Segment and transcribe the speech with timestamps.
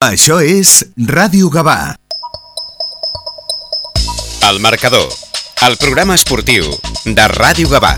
[0.00, 1.92] Això és Ràdio Gavà.
[4.48, 5.04] El marcador,
[5.66, 6.64] el programa esportiu
[7.04, 7.90] de Ràdio Gavà.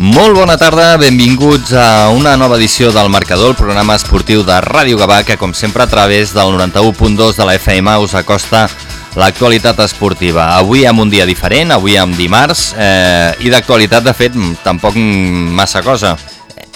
[0.00, 4.96] Molt bona tarda, benvinguts a una nova edició del Marcador, el programa esportiu de Ràdio
[4.96, 8.64] Gavà, que com sempre a través del 91.2 de la FM us acosta
[9.12, 10.54] l'actualitat esportiva.
[10.56, 15.84] Avui amb un dia diferent, avui amb dimarts, eh, i d'actualitat, de fet, tampoc massa
[15.84, 16.16] cosa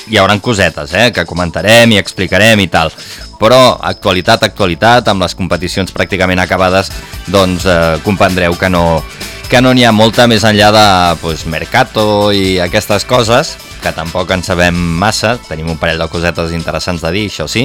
[0.06, 2.92] hi haurà cosetes eh, que comentarem i explicarem i tal
[3.36, 6.88] però actualitat, actualitat, amb les competicions pràcticament acabades,
[7.28, 9.02] doncs eh, comprendreu que no
[9.46, 10.86] que no n'hi ha molta més enllà de
[11.20, 16.50] pues, Mercato i aquestes coses, que tampoc en sabem massa, tenim un parell de cosetes
[16.56, 17.62] interessants de dir, això sí,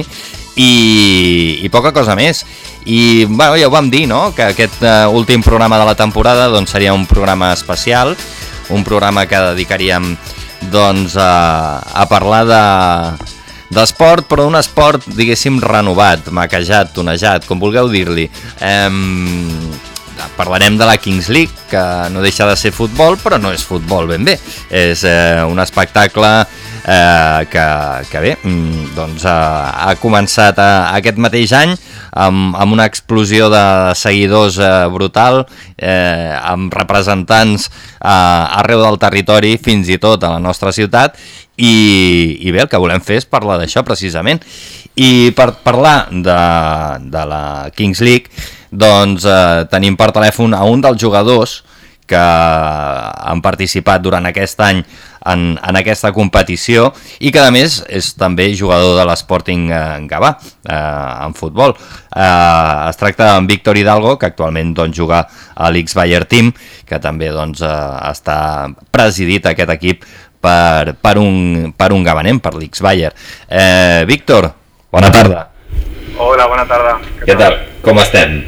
[0.54, 2.44] i, i poca cosa més.
[2.86, 6.46] I bueno, ja ho vam dir, no?, que aquest uh, últim programa de la temporada
[6.54, 8.14] doncs, seria un programa especial,
[8.70, 10.14] un programa que dedicaríem
[10.70, 12.62] doncs, a, a parlar de
[13.72, 18.26] d'esport, però un esport, diguéssim, renovat, maquejat, tonejat, com vulgueu dir-li.
[18.60, 18.90] Eh,
[20.36, 24.10] parlarem de la Kings League, que no deixa de ser futbol, però no és futbol
[24.10, 24.38] ben bé.
[24.68, 26.32] És eh, un espectacle
[26.86, 27.66] eh, que,
[28.10, 31.74] que bé, mm, doncs, eh, ha començat eh, aquest mateix any
[32.12, 33.64] amb, amb una explosió de
[33.98, 35.42] seguidors eh, brutal,
[35.76, 41.16] eh, amb representants eh, arreu del territori, fins i tot a la nostra ciutat,
[41.56, 44.42] i, i bé, el que volem fer és parlar d'això precisament.
[44.96, 46.40] I per parlar de,
[47.12, 47.44] de la
[47.76, 48.28] Kings League,
[48.72, 51.60] doncs eh, tenim per telèfon a un dels jugadors
[52.12, 54.82] que han participat durant aquest any
[55.30, 56.88] en, en aquesta competició
[57.22, 61.76] i que a més és també jugador de l'Sporting en Gavà eh, en futbol.
[61.76, 65.22] Eh, es tracta d'en Víctor Hidalgo, que actualment doncs, juga
[65.54, 66.52] a l'X Bayer Team,
[66.88, 68.38] que també doncs, eh, està
[68.92, 70.06] presidit aquest equip
[70.42, 73.12] per, per, un, per un gabanem, per l'X Bayer.
[73.48, 74.50] Eh, Víctor,
[74.92, 75.46] bona tarda.
[76.18, 76.98] Hola, bona tarda.
[77.22, 77.62] Què, Què tal?
[77.86, 78.42] Com estem?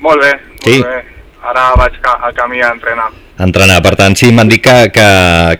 [0.00, 0.82] Molt bé, molt sí?
[0.82, 1.00] bé
[1.42, 3.10] ara vaig a camí a entrenar.
[3.40, 5.10] Entrenar, per tant, sí, m'han dit que, que,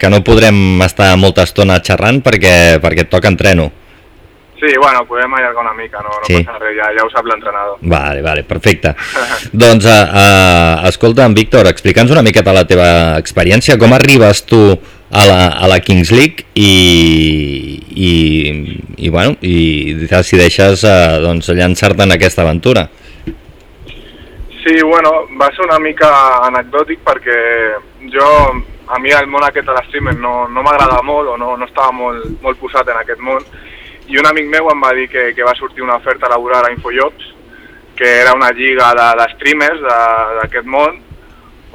[0.00, 3.70] que no podrem estar molta estona xerrant perquè, perquè et toca entreno.
[4.60, 6.42] Sí, bueno, podem allargar una mica, no, no sí.
[6.44, 7.78] passa res, ja, ja ho sap l'entrenador.
[7.80, 8.92] Vale, vale, perfecte.
[9.64, 15.24] doncs, uh, uh, escolta, Víctor, explica'ns una miqueta la teva experiència, com arribes tu a
[15.24, 18.12] la, a la Kings League i, i,
[19.00, 22.90] i, bueno, i decideixes uh, doncs, llançar-te en aquesta aventura.
[24.60, 26.10] Sí, bueno, va ser una mica
[26.46, 27.40] anecdòtic perquè
[28.12, 28.30] jo,
[28.92, 31.92] a mi el món aquest de l'streamer no, no m'agrada molt o no, no estava
[31.96, 33.44] molt, molt posat en aquest món.
[34.10, 36.72] I un amic meu em va dir que, que va sortir una oferta laboral a
[36.74, 37.36] Infojobs
[38.00, 40.94] que era una lliga de, de streamers d'aquest món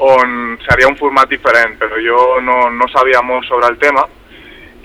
[0.01, 0.31] on
[0.66, 4.01] seria un format diferent, però jo no, no sabia molt sobre el tema.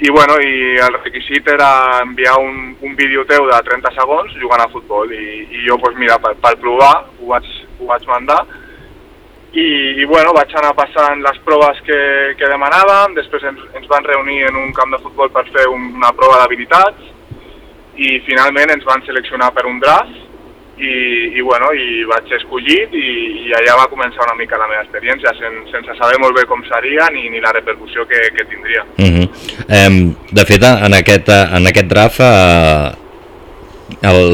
[0.00, 4.62] I, bueno, i el requisit era enviar un, un vídeo teu de 30 segons jugant
[4.64, 7.48] a futbol i, i jo, pues, mira, per, per provar ho vaig,
[7.80, 8.44] ho vaig mandar
[9.52, 12.00] i, i bueno, vaig anar passant les proves que,
[12.38, 15.88] que demanàvem, després ens, ens van reunir en un camp de futbol per fer un,
[15.98, 17.08] una prova d'habilitats
[17.98, 20.14] i finalment ens van seleccionar per un draft
[20.80, 20.92] i,
[21.36, 23.08] i, bueno, i vaig escollit i,
[23.48, 26.62] i allà va començar una mica la meva experiència sen, sense saber molt bé com
[26.68, 28.86] seria ni, ni la repercussió que, que tindria.
[28.96, 29.26] Uh -huh.
[29.80, 32.94] um, de fet, en aquest, en aquest draft uh,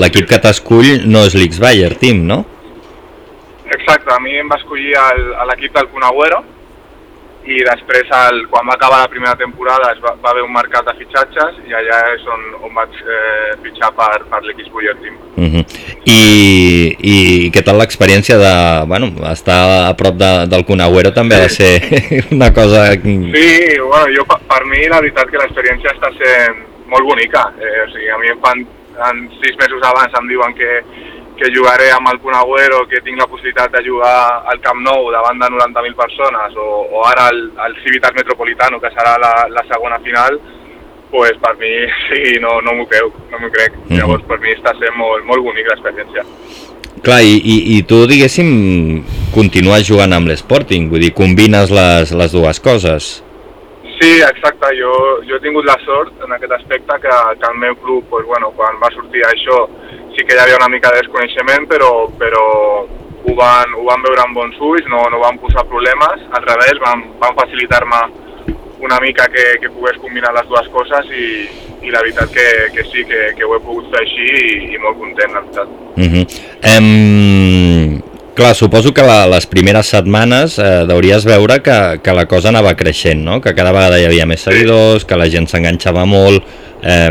[0.02, 2.44] l'equip que t'escull no és l'X-Bayer Team, no?
[3.74, 4.94] Exacte, a mi em va escollir
[5.50, 6.44] l'equip del Cunagüero
[7.46, 10.88] i després, el, quan va acabar la primera temporada, es va, va haver un mercat
[10.88, 15.14] de fitxatges i allà és on, on vaig eh, fitxar per, per l'X Buller Team.
[15.36, 15.46] Uh.
[15.52, 15.62] -huh.
[16.10, 17.16] I, I
[17.54, 18.54] què tal l'experiència de
[18.90, 19.60] bueno, estar
[19.90, 21.40] a prop de, del Cunagüero també sí.
[21.40, 22.92] ha de ser una cosa...
[22.94, 27.52] Sí, bueno, jo, per mi la veritat que l'experiència està sent molt bonica.
[27.60, 28.66] Eh, o sigui, a mi em fan,
[29.10, 30.82] en sis mesos abans em diuen que
[31.36, 35.38] que jugaré amb el Conagüero, que tinc la possibilitat de jugar al Camp Nou davant
[35.40, 40.00] de 90.000 persones, o, o ara al, al Civitas Metropolitano, que serà la, la segona
[40.04, 40.40] final,
[41.10, 41.72] pues per mi
[42.08, 43.76] sí, no, no m'ho crec, no m'ho crec.
[43.76, 43.98] Mm -hmm.
[44.00, 46.24] Llavors per mi està sent molt, molt bonic l'experiència.
[47.02, 52.32] Clar, i, i, i tu, diguéssim, continues jugant amb l'Sporting, vull dir, combines les, les
[52.32, 53.22] dues coses.
[54.00, 54.92] Sí, exacte, jo,
[55.28, 58.50] jo he tingut la sort en aquest aspecte que, que el meu club, pues, bueno,
[58.56, 59.68] quan va sortir això,
[60.16, 62.44] sí que hi havia una mica de desconeixement, però, però
[62.86, 66.80] ho, van, ho van veure amb bons ulls, no, no van posar problemes, al revés,
[66.82, 68.02] van, van facilitar-me
[68.86, 71.28] una mica que, que pogués combinar les dues coses i,
[71.86, 74.82] i la veritat que, que sí, que, que ho he pogut fer així i, i
[74.82, 75.72] molt content, la veritat.
[75.96, 76.24] Uh -huh.
[76.74, 78.02] um,
[78.36, 82.76] clar, suposo que la, les primeres setmanes eh, deuries veure que, que la cosa anava
[82.76, 83.40] creixent, no?
[83.40, 86.44] que cada vegada hi havia més seguidors, que la gent s'enganxava molt
[86.82, 87.10] Eh,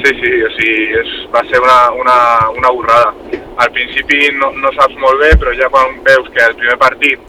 [0.00, 2.16] Sí, sí, o sigui, és, va ser una, una,
[2.56, 3.12] una borrada.
[3.60, 7.26] Al principi no, no saps molt bé, però ja quan veus que el primer partit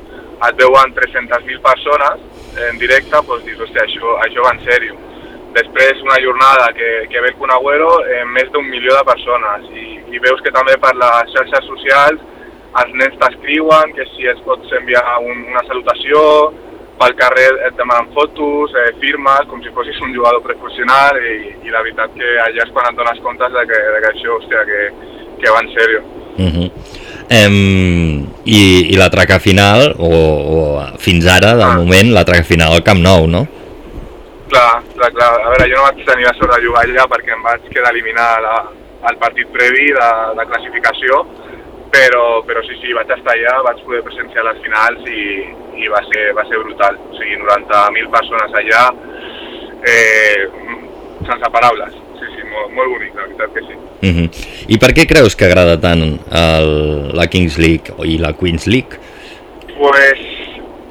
[0.47, 2.23] et veuen 300.000 persones
[2.69, 4.95] en directe, doncs dius, hòstia, això, això va en sèrio.
[5.57, 7.89] Després una jornada que, que ve el Kun Agüero
[8.21, 12.23] en més d'un milió de persones i, i veus que també per les xarxes socials
[12.79, 16.21] els nens t'escriuen que si es pots enviar un, una salutació,
[17.01, 21.73] pel carrer et demanen fotos, eh, firmes, com si fossis un jugador professional i, i
[21.73, 24.65] la veritat que allà és quan et dones comptes de que, de que això, hòstia,
[24.69, 24.81] que,
[25.41, 26.03] que va en sèrio.
[26.37, 26.69] Uh -huh.
[27.29, 28.61] em, i,
[28.93, 30.59] I la traca final, o, o
[30.99, 31.75] fins ara, de Ah.
[31.75, 33.47] moment, la traca final al Camp Nou, no?
[34.51, 35.31] Clar, clar, clar.
[35.45, 37.91] A veure, jo no vaig tenir la sort de jugar allà perquè em vaig quedar
[37.91, 38.55] eliminar la,
[39.09, 41.25] el partit previ de, de classificació,
[41.91, 45.25] però, però sí, sí, vaig estar allà, vaig poder presenciar les finals i,
[45.83, 46.97] i va, ser, va ser brutal.
[47.11, 48.83] O sigui, 90.000 persones allà,
[49.91, 50.47] eh,
[51.27, 51.97] sense paraules.
[52.19, 53.79] Sí, sí, molt, molt bonic, la veritat que sí.
[54.01, 54.27] Uh -huh.
[54.73, 56.03] I per què creus que agrada tant
[56.43, 56.71] el,
[57.13, 58.97] la Kings League i la Queens League?
[59.77, 60.19] Pues,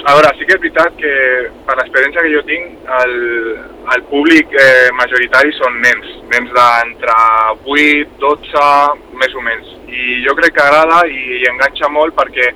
[0.04, 1.14] a veure, sí que és veritat que
[1.66, 2.64] per l'experiència que jo tinc,
[3.02, 3.14] el,
[3.94, 7.16] el públic eh, majoritari són nens, nens d'entre
[7.64, 8.64] 8, 12,
[9.20, 9.79] més o menys.
[9.90, 12.50] I jo crec que agrada i, i enganxa molt perquè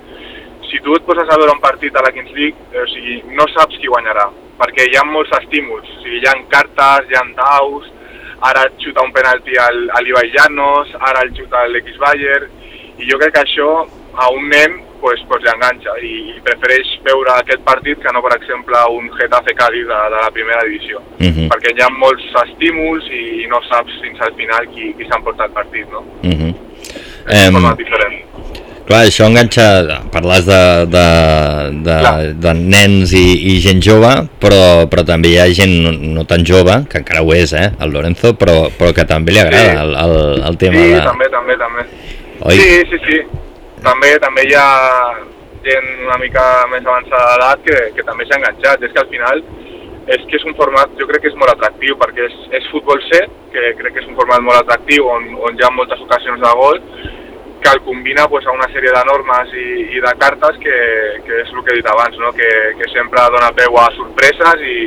[0.69, 3.19] si tu et poses a veure un partit a la Kings League, eh, o sigui,
[3.37, 4.29] no saps qui guanyarà,
[4.59, 7.91] perquè hi ha molts estímuls, o sigui, hi ha cartes, hi ha daus,
[8.49, 12.41] ara et xuta un penalti al, a l'Ibai Llanos, ara el xuta l'X Bayer,
[12.97, 13.69] i jo crec que això
[14.15, 18.21] a un nen pues, pues li enganxa i, i prefereix veure aquest partit que no,
[18.25, 21.47] per exemple, un Getafe Cádiz de, de la primera divisió, Uh -huh.
[21.51, 25.17] perquè hi ha molts estímuls i, i no saps fins al final qui, qui s'ha
[25.17, 25.99] emportat el partit, no?
[26.23, 26.53] Uh -huh.
[27.25, 28.13] Un format diferent.
[28.85, 29.63] Clar, això enganxa,
[30.13, 30.57] parles de,
[30.93, 31.05] de,
[31.87, 32.17] de, Clar.
[32.43, 34.11] de nens i, i gent jove,
[34.43, 34.59] però,
[34.91, 37.89] però també hi ha gent no, no tan jove, que encara ho és, eh, el
[37.95, 39.79] Lorenzo, però, però que també li agrada Sí.
[39.81, 41.01] el, el, el tema Sí, de...
[41.07, 41.87] també, també, també.
[42.45, 42.59] Oi?
[42.61, 43.17] Sí, sí, sí.
[43.81, 44.69] També també hi ha
[45.65, 48.85] gent una mica més avançada d'edat que, que també s'ha enganxat.
[48.85, 49.41] És que al final
[50.07, 52.99] és que és un format, jo crec que és molt atractiu, perquè és, és futbol
[53.09, 56.41] set, que crec que és un format molt atractiu, on, on hi ha moltes ocasions
[56.43, 56.79] de gol,
[57.63, 59.67] que el combina pues, a una sèrie de normes i,
[59.97, 60.75] i de cartes que,
[61.25, 62.29] que és el que he dit abans, no?
[62.37, 64.77] que, que sempre dona peu a sorpreses i,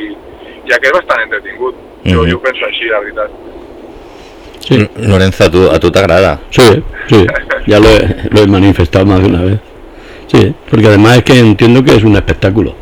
[0.69, 1.75] i aquest és bastant entretingut.
[2.05, 2.31] Jo, Mhm.
[2.31, 3.31] jo ho penso així, la veritat.
[4.61, 6.38] Sí, Lorenzo, a tu, a tu t'agrada?
[6.50, 7.26] sí, sí,
[7.67, 9.59] ya lo he, lo he manifestado más de una vez.
[10.29, 12.75] Sí, porque además es que entiendo que es un espectáculo.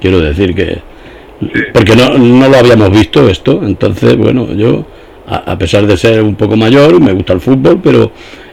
[0.00, 0.80] Quiero decir que...
[1.72, 4.84] Porque no, no lo habíamos visto esto, entonces, bueno, yo,
[5.26, 8.12] a, pesar de ser un poco mayor, me gusta el fútbol, pero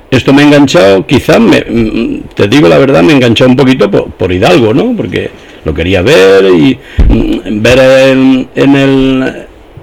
[0.09, 3.55] esto me ha enganchado, quizás, me, mm, te digo la verdad, me ha enganchado un
[3.55, 4.93] poquito por, por Hidalgo, ¿no?
[4.95, 5.29] Porque
[5.63, 7.79] lo quería ver y mm, ver
[8.55, 9.33] en, el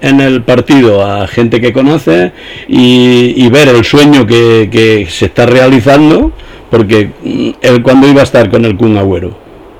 [0.01, 2.31] en el partido a gente que conoce
[2.67, 6.31] y, ver el sueño que, que se está realizando,
[6.69, 9.37] porque mm, él cuando iba a estar con el Kun Agüero,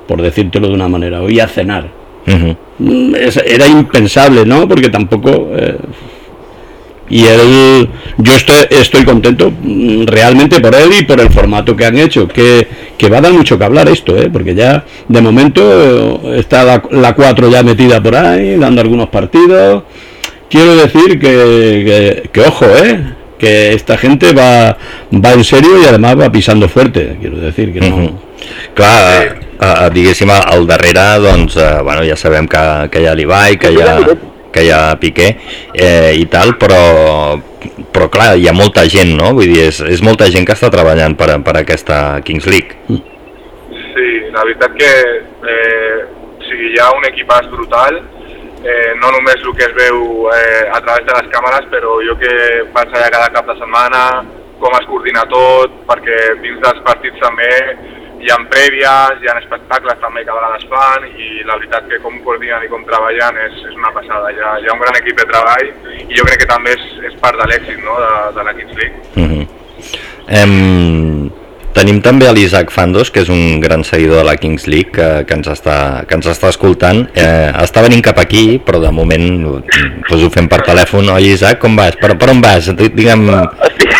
[0.08, 2.56] por decírtelo de una manera, o iba a cenar, Uh -huh.
[2.78, 4.66] Mm, es- era impensable, ¿no?
[4.68, 5.48] Porque tampoco...
[5.54, 5.76] eh,
[7.12, 7.88] y él,
[8.18, 12.28] yo estoy, estoy contento mm, realmente por él y por el formato que han hecho,
[12.28, 14.30] que, que va a dar mucho que hablar esto, ¿eh?
[14.32, 19.08] porque ya de momento eh, está la, la 4 ya metida por ahí, dando algunos
[19.08, 19.82] partidos.
[20.48, 23.00] Quiero decir que, que, que ojo, ¿eh?
[23.38, 24.76] que esta gente va,
[25.12, 27.96] va en serio y además va pisando fuerte, quiero decir que no...
[27.96, 28.10] Mhm.
[28.74, 32.62] Clar, eh, diguéssim, al darrere, doncs, eh, bueno, ja sabem que,
[32.92, 33.94] que hi ha l'Ibai, que, hi ha,
[34.52, 35.28] que hi ha Piqué
[35.74, 37.36] eh, i tal, però,
[37.92, 39.34] però clar, hi ha molta gent, no?
[39.36, 42.80] Vull dir, és, és molta gent que està treballant per, per aquesta Kings League.
[43.90, 46.00] Sí, la veritat que eh,
[46.40, 48.00] o sigui, hi ha un equipàs brutal,
[48.64, 52.16] eh, no només el que es veu eh, a través de les càmeres, però jo
[52.20, 52.34] que
[52.74, 54.04] vaig allà cada cap de setmana,
[54.60, 57.48] com es coordina tot, perquè dins dels partits també
[58.20, 62.00] hi ha prèvies, hi ha espectacles també que a vegades fan i la veritat que
[62.04, 64.32] com coordinen i com treballen és, és una passada.
[64.34, 65.70] Hi ha, hi ha un gran equip de treball
[66.04, 68.76] i jo crec que també és, és part de l'èxit no, de, de la Kings
[68.80, 68.96] League.
[69.16, 69.46] -huh.
[70.40, 71.09] Em,
[71.74, 75.08] tenim també a l'Isaac Fandos, que és un gran seguidor de la Kings League, que,
[75.26, 77.04] que, ens, està, que ens està escoltant.
[77.14, 81.08] Eh, està venint cap aquí, però de moment doncs ho fem per telèfon.
[81.14, 81.96] Oi, Isaac, com vas?
[82.00, 82.70] Per, per on vas?
[82.76, 83.26] Digue'm...
[83.70, 83.94] Estic,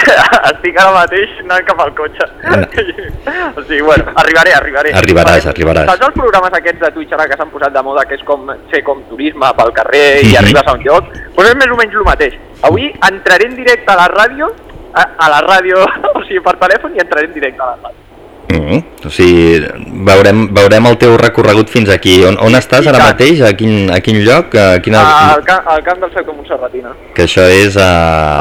[0.51, 2.27] estic ara mateix anant cap al cotxe.
[3.57, 4.95] o sigui, bueno, arribaré, arribaré.
[5.01, 5.91] Arribaràs, Perquè arribaràs.
[5.93, 8.51] Saps els programes aquests de Twitch ara que s'han posat de moda, que és com
[8.73, 10.39] fer com turisme pel carrer i Mhm.
[10.43, 11.07] arribes a un lloc?
[11.13, 12.35] Doncs pues és més o menys el mateix.
[12.63, 14.51] Avui entraré en directe a la ràdio,
[14.95, 15.81] a, a la ràdio,
[16.17, 17.99] o sigui, per telèfon i entraré en directe a la ràdio.
[18.51, 19.61] Mm, o sigui,
[20.09, 22.17] veurem, veurem el teu recorregut fins aquí.
[22.27, 23.41] On, on estàs ara mateix?
[23.47, 24.57] A quin, a quin lloc?
[24.59, 25.05] A quina...
[25.37, 26.91] Al, camp, al camp del sector Montserratina.
[27.15, 27.91] Que això és a,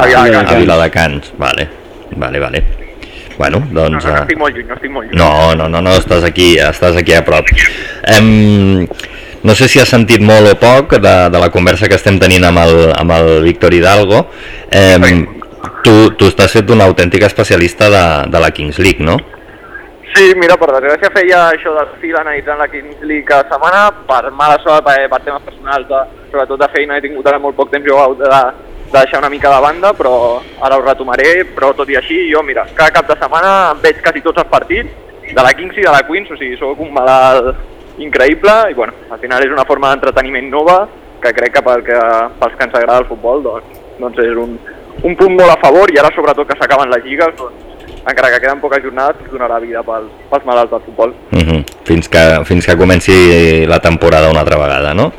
[0.01, 0.51] A Viladecans.
[0.51, 1.31] a Viladecans.
[1.37, 1.67] Vale,
[2.17, 2.63] vale, vale.
[3.39, 4.03] Bueno, No, doncs...
[4.03, 5.15] no, no eh, estic molt lluny, no estic molt lluny.
[5.21, 7.47] No, no, no, no, estàs aquí, estàs aquí a prop.
[8.17, 8.83] Em,
[9.47, 12.43] no sé si has sentit molt o poc de, de la conversa que estem tenint
[12.49, 14.25] amb el, amb el Víctor Hidalgo.
[14.75, 15.05] Em,
[15.83, 19.17] tu, tu estàs fet un autèntic especialista de, de la Kings League, no?
[20.15, 24.31] Sí, mira, per desgràcia feia això del fil analitzant la Kings League cada setmana, per
[24.33, 25.99] mala sort, per, per temes personals, de,
[26.31, 28.29] sobretot de feina, he tingut ara molt poc temps, jo de,
[28.89, 30.13] de deixar una mica de banda, però
[30.65, 34.25] ara ho retomaré, però tot i així, jo, mira, cada cap de setmana veig quasi
[34.25, 38.01] tots els partits, de la Kings i de la Queens, o sigui, sóc un malalt
[38.01, 40.79] increïble, i bueno, al final és una forma d'entreteniment nova,
[41.21, 41.99] que crec que, pel que
[42.39, 44.55] pels que ens agrada el futbol, doncs, doncs és un,
[45.03, 47.65] un punt molt a favor, i ara sobretot que s'acaben les lligues, doncs,
[47.99, 51.15] encara que queden poques jornades, donarà vida pels, pels malalts del futbol.
[51.31, 51.63] Uh -huh.
[51.83, 55.11] fins, que, fins que comenci la temporada una altra vegada, no?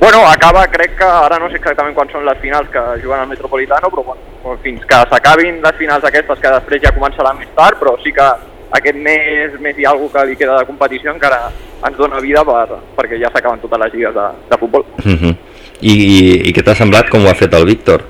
[0.00, 3.28] Bueno, acaba, crec que ara no sé exactament quan són les finals que juguen al
[3.28, 7.76] Metropolitano, però bueno, fins que s'acabin les finals aquestes, que després ja començaran més tard,
[7.78, 8.28] però sí que
[8.70, 11.50] aquest mes, mes i alguna que li queda de competició encara
[11.86, 14.86] ens dona vida per, perquè ja s'acaben totes les lligues de, de futbol.
[15.04, 15.36] Uh -huh.
[15.80, 18.00] I, i, I què t'ha semblat com ho ha fet el Víctor?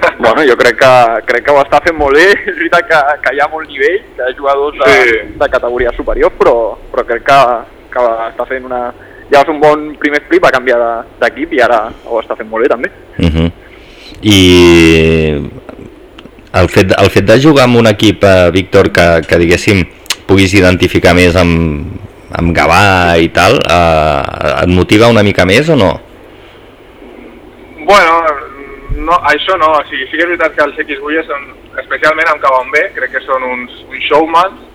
[0.22, 0.92] Bueno, jo crec que,
[1.26, 3.98] crec que ho està fent molt bé, és veritat que, que hi ha molt nivell,
[4.16, 5.16] que hi ha jugadors de, Sí.
[5.40, 6.54] de categoria superior, però,
[6.92, 7.40] però crec que,
[7.94, 8.82] que està fent una...
[9.32, 12.48] Ja fer un bon primer flip, va canviar de- d'equip i ara ho està fent
[12.50, 12.90] molt bé també.
[13.18, 13.50] Uh -huh.
[14.22, 14.38] I
[16.60, 19.84] el fet, el fet de jugar amb un equip, eh, Víctor, que, que diguéssim
[20.26, 21.86] puguis identificar més amb,
[22.38, 26.00] amb Gavà i tal, eh, et motiva una mica més o no?
[27.84, 28.12] Bueno,
[29.06, 31.48] no, això no, o sigui, sí que és veritat que els X8 són,
[31.82, 34.68] especialment amb Cabon B, crec que són uns, uns showmans,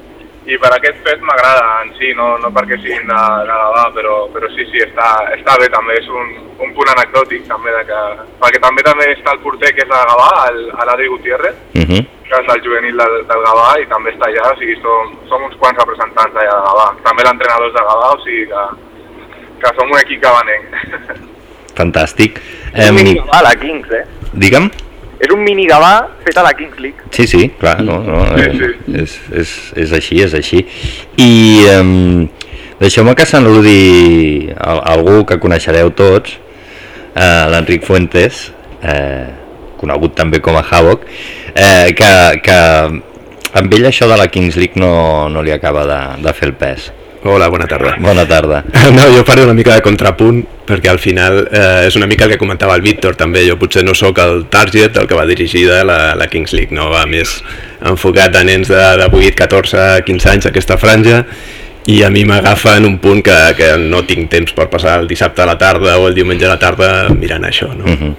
[0.48, 3.18] i per aquest fet m'agrada en si, no, no perquè siguin de,
[3.50, 6.30] de Gavà, però, però sí, sí, està, està bé també, és un,
[6.64, 8.00] un punt anecdòtic també, de que,
[8.40, 12.04] perquè també també està el porter que és de Gavà, el- l'Adri Gutiérrez, Uh -huh.
[12.30, 15.44] que és el juvenil del, del Gavà i també està allà, o sigui, som, som
[15.44, 16.88] uns quants representants allà de Gavà.
[17.04, 18.64] També l'entrenador és de Gavà, o sigui que,
[19.62, 20.66] que som un equip gavanenc.
[21.78, 22.40] Fantàstic.
[22.94, 24.04] Mini Em, Gavà a la Kings, eh?
[24.38, 24.70] Digue'm?
[25.18, 25.94] És un mini Gavà
[26.26, 27.08] fet a la Kings League.
[27.12, 28.98] Sí, sí, clar, no, no, Sí, eh, sí.
[29.02, 29.54] És, és,
[29.86, 30.62] és així, és així.
[31.24, 31.32] I
[31.74, 32.28] um,
[32.82, 36.38] deixeu-me que saludi a, algú que coneixereu tots,
[37.18, 38.46] eh, l'Enric Fuentes,
[38.86, 39.26] eh,
[39.82, 41.10] conegut també com a Havoc,
[41.56, 42.14] eh, que,
[42.46, 42.60] que
[43.58, 46.56] amb ell això de la Kings League no, no li acaba de, de fer el
[46.62, 46.92] pes.
[47.24, 47.96] Hola, bona tarda.
[48.00, 48.64] Bona tarda.
[48.98, 52.34] No, jo faré una mica de contrapunt perquè al final eh, és una mica el
[52.34, 55.66] que comentava el Víctor també, jo potser no sóc el target el que va dirigir
[55.70, 56.90] de la, la Kings League no?
[56.92, 57.38] va més
[57.88, 61.24] enfocat a nens de, de 8, 14, 15 anys aquesta franja
[61.88, 65.08] i a mi m'agafa en un punt que, que no tinc temps per passar el
[65.08, 67.86] dissabte a la tarda o el diumenge a la tarda mirant això no?
[67.86, 68.14] Uh -huh.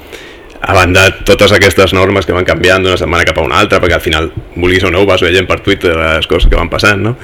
[0.60, 3.78] a banda de totes aquestes normes que van canviant d'una setmana cap a una altra,
[3.80, 6.68] perquè al final, vulguis o no, ho vas veient per Twitter les coses que van
[6.68, 7.16] passant, no?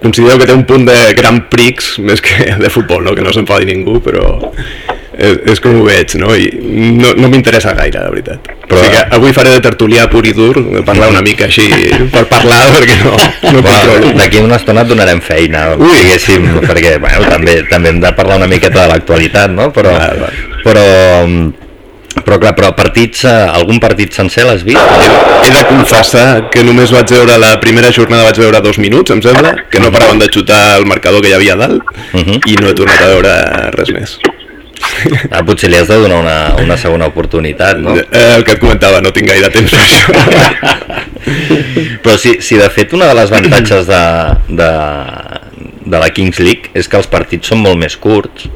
[0.00, 3.16] Considero que té un punt de Grand Prix més que de futbol, no?
[3.16, 4.38] que no s'enfadi ningú, però
[5.20, 6.30] és, és com ho veig, no?
[6.32, 6.48] I
[6.96, 8.50] no, no m'interessa gaire, de veritat.
[8.64, 8.78] Però...
[8.78, 10.54] O sigui que avui faré de tertulià pur i dur,
[10.86, 11.66] parlar una mica així,
[12.12, 13.16] per parlar, perquè no,
[13.56, 14.12] no Bueno.
[14.16, 15.90] D'aquí una estona et donarem feina, Ui.
[15.98, 19.68] diguéssim, perquè bueno, també també hem de parlar una miqueta de l'actualitat, no?
[19.74, 20.24] Però, val.
[20.64, 20.84] però,
[22.24, 24.80] però clar, però partits, eh, algun partit sencer l'has vist?
[25.46, 29.22] He de confessar que només vaig veure la primera jornada vaig veure dos minuts, em
[29.24, 32.40] sembla, que no paraven de xutar el marcador que hi havia dalt Mhm.
[32.46, 33.34] i no he tornat a veure
[33.78, 34.18] res més.
[35.30, 37.94] Ah, potser li has de donar una, una segona oportunitat, no?
[37.96, 41.10] Eh, el que et comentava, no tinc gaire temps per això.
[42.02, 44.00] Però si, si de fet una de les avantatges de,
[44.60, 44.70] de,
[45.84, 48.48] de la Kings League és que els partits són molt més curts.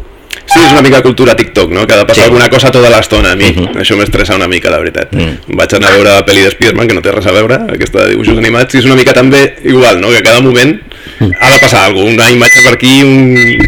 [0.44, 1.86] Sí, és una mica cultura TikTok, no?
[1.86, 2.28] Que ha de passar Sí.
[2.28, 3.50] alguna cosa tota l'estona a mi.
[3.52, 3.76] Mhm.
[3.82, 5.12] Això m'estressa una mica, la veritat.
[5.12, 5.56] Mm.
[5.58, 8.04] Vaig anar a veure la pel·li de Spiderman, que no té res a veure, aquesta
[8.04, 10.10] de dibuixos animats, i és una mica també igual, no?
[10.10, 10.80] Que a cada moment
[11.20, 13.58] ha de passar alguna cosa, una imatge per aquí, un,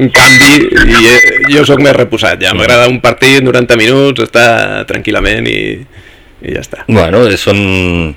[0.00, 1.20] un canvi, i eh,
[1.54, 2.52] jo sóc més reposat, ja.
[2.54, 5.58] M'agrada un partit, 90 minuts, estar tranquil·lament i,
[6.42, 6.84] i ja està.
[6.88, 8.16] Bueno, són...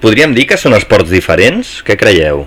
[0.00, 1.80] Podríem dir que són esports diferents?
[1.86, 2.46] Què creieu?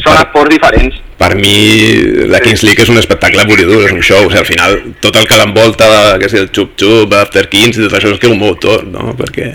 [0.00, 1.00] Són esports diferents.
[1.18, 4.30] per mi la Kings League és un espectacle pur i dur, és un show, o
[4.30, 4.72] sigui, al final
[5.04, 5.86] tot el que l'envolta,
[6.18, 9.14] que és el xup-xup, After Kings, i tot això és que un motor, no?
[9.18, 9.46] Perquè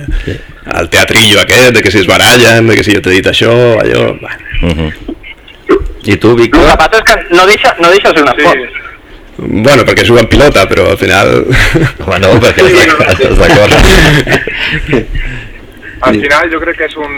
[0.80, 3.54] el teatrillo aquest, de que si es barallen, de que si jo t'he dit això,
[3.82, 4.14] allò...
[4.62, 4.92] Uh -huh.
[6.06, 6.66] I tu, El Víctor?
[6.66, 8.60] que passa és que no deixa, no deixa ser un esport.
[8.60, 8.80] Sí.
[9.38, 11.46] Bueno, perquè juguen pilota, però al final...
[12.06, 13.74] Home, no, perquè Sí, estàs d'acord.
[16.02, 17.14] Al final jo crec que és un,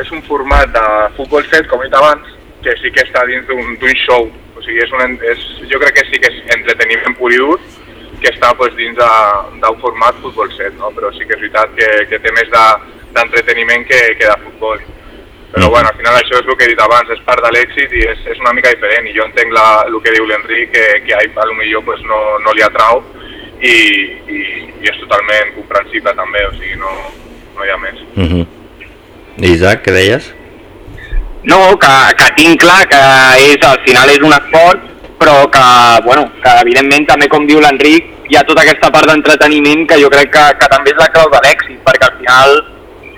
[0.00, 2.35] és un format de futbol set, com he dit abans,
[2.66, 4.26] que sí que està dins d'un show.
[4.56, 7.60] O sigui, és un, és, jo crec que sí que és entreteniment pur i dur,
[8.20, 10.90] que està pues, dins de- d'un format futbol set, no?
[10.96, 14.80] però sí que és veritat que, que té més de- d'entreteniment que, que de futbol.
[15.52, 17.92] Però bueno, al final això és el que he dit abans, és part de l'èxit
[17.96, 20.86] i és, és una mica diferent i jo entenc la, el que diu l'Enric, que,
[21.06, 23.04] que a ell potser pues, no, no li atrau
[23.62, 23.76] i,
[24.28, 24.40] i,
[24.82, 26.90] i és totalment comprensible també, o sigui, no,
[27.56, 28.02] no hi ha més.
[28.16, 28.46] Uh -huh.
[29.54, 30.34] Isaac, què deies?
[31.46, 33.00] No, que, que tinc clar que
[33.52, 34.82] és, al final és un esport,
[35.20, 35.66] però que,
[36.04, 40.10] bueno, que evidentment també com diu l'Enric, hi ha tota aquesta part d'entreteniment que jo
[40.12, 42.56] crec que, que també és la clau de l'èxit, perquè al final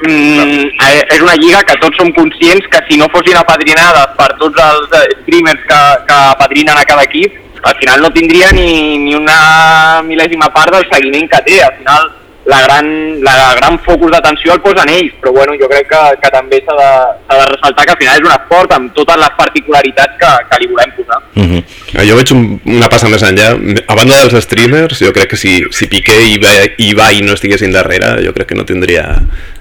[0.05, 4.29] mm, eh, és una lliga que tots som conscients que si no fossin apadrinades per
[4.45, 8.99] tots els eh, streamers que, que apadrinen a cada equip, al final no tindria ni,
[9.03, 11.63] ni una mil·lèsima part del seguiment que té.
[11.65, 12.11] Al final
[12.49, 12.87] la gran,
[13.23, 16.77] la gran focus d'atenció el posen ells, però bueno, jo crec que, que també s'ha
[16.79, 16.91] de,
[17.29, 20.61] s'ha de ressaltar que al final és un esport amb totes les particularitats que, que
[20.63, 21.19] li volem posar.
[21.37, 21.63] Uh -huh.
[21.99, 23.51] Eh, Jo veig un, una passa més enllà.
[23.87, 26.41] A banda dels streamers, jo crec que si, si Piqué i
[26.89, 29.05] Ibai, no estiguessin darrere, jo crec que no tindria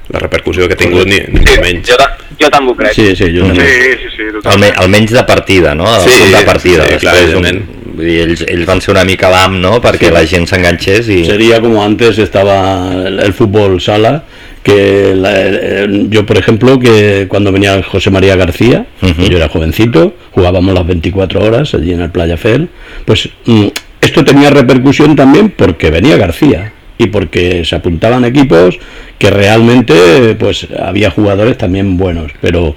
[0.09, 1.89] la repercussió que ha tingut ni, ni molt menys.
[1.89, 1.97] Jo,
[2.39, 2.93] jo també ho crec.
[2.93, 3.55] Sí, sí, jo Mhm.
[3.55, 3.67] també.
[3.67, 4.77] Sí, sí, sí, Alme, totalment.
[4.79, 5.99] almenys de partida, no?
[5.99, 6.85] Sí, de partida.
[6.87, 7.76] sí, clar, un.
[7.97, 10.13] Vull dir, ells, ells van ser una mica l'am, no?, perquè Sí.
[10.13, 11.23] la gent s'enganxés i...
[11.25, 14.23] Sería como antes estaba el, fútbol sala,
[14.63, 20.13] que la- eh, yo, por ejemplo, que cuando venía José María García, yo era jovencito,
[20.31, 22.67] jugábamos las 24 horas allí en el Playa Fer,
[23.05, 23.67] pues mm,
[24.01, 28.77] esto tenía repercusión también porque venía García y porque se apuntaban equipos
[29.17, 32.75] que realmente pues había jugadores también buenos, pero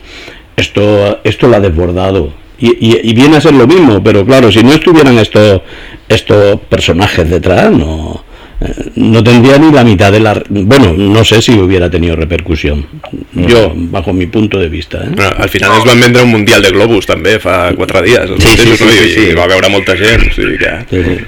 [0.57, 2.33] esto, esto lo ha desbordado.
[2.61, 5.63] Y, y- y viene a ser lo mismo, pero claro, si no estuvieran estos,
[6.09, 8.23] estos personajes detrás, no,
[8.61, 10.43] eh, no tendría ni la mitad de la...
[10.51, 12.87] Bueno, no sé si hubiera tenido repercusión.
[13.33, 14.99] Yo, bajo mi punto de vista.
[14.99, 15.09] ¿eh?
[15.17, 18.43] Bueno, al final es van vendre un Mundial de Globus també fa quatre dies, els
[18.45, 18.91] Sí, sí, sí, no?
[18.91, 19.25] sí, I, sí.
[19.31, 20.75] i va veure molta gent, o sigui que...
[20.91, 21.19] Sí, sí.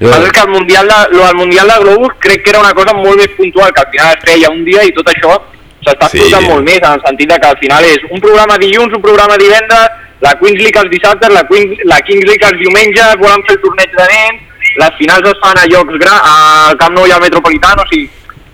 [0.00, 2.60] El que és que el Mundial de, lo del Mundial de Globus crec que era
[2.64, 5.36] una cosa molt més puntual, que al final es feia un dia i tot això
[5.84, 6.18] s'està Sí.
[6.24, 9.02] explotant molt més, en el sentit de que al final és un programa dilluns, un
[9.02, 13.44] programa divendres, la Queens League els dissabtes, la, Queens, la Kings League els diumenges, volen
[13.46, 17.06] fer el torneig de nens, les finals es fan a llocs gran, al Camp Nou
[17.06, 18.08] i al Metropolitano, o sigui,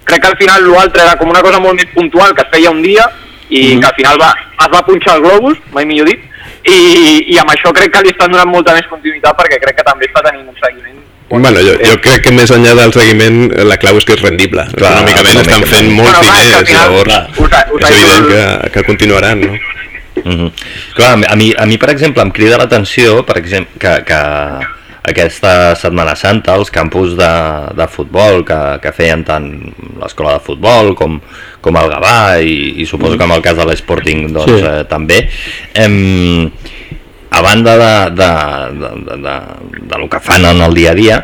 [0.05, 2.73] crec que al final l'altre era com una cosa molt més puntual que es feia
[2.73, 3.09] un dia
[3.49, 6.21] i que al final va, es va punxar el globus, mai millor dit,
[6.65, 6.79] i,
[7.33, 10.09] i amb això crec que li estan donant molta més continuïtat perquè crec que també
[10.09, 11.03] està tenint un seguiment
[11.35, 14.63] Bueno, jo, jo crec que més enllà del seguiment la clau és que és rendible.
[14.77, 18.29] Clar, Econòmicament estan fent molts Bueno, clar, diners, final, llavors clar, us us és evident
[18.29, 18.45] que,
[18.77, 19.74] que continuaran, no?
[20.25, 20.51] Mhm.
[20.97, 24.05] Clar, a mi- a mi, a mi, per exemple, em crida l'atenció per exemple, que,
[24.09, 24.21] que
[25.05, 27.29] aquesta Setmana Santa els campus de,
[27.77, 29.51] de futbol que, que feien tant
[30.01, 31.19] l'escola de futbol com,
[31.61, 34.65] com el Gavà i, i suposo que en el cas de l'Sporting doncs, Sí.
[34.65, 35.19] eh, també
[35.75, 36.49] em,
[37.35, 38.31] a banda de, de,
[38.81, 39.37] de, de, de,
[39.93, 41.21] de lo que fan en el dia a dia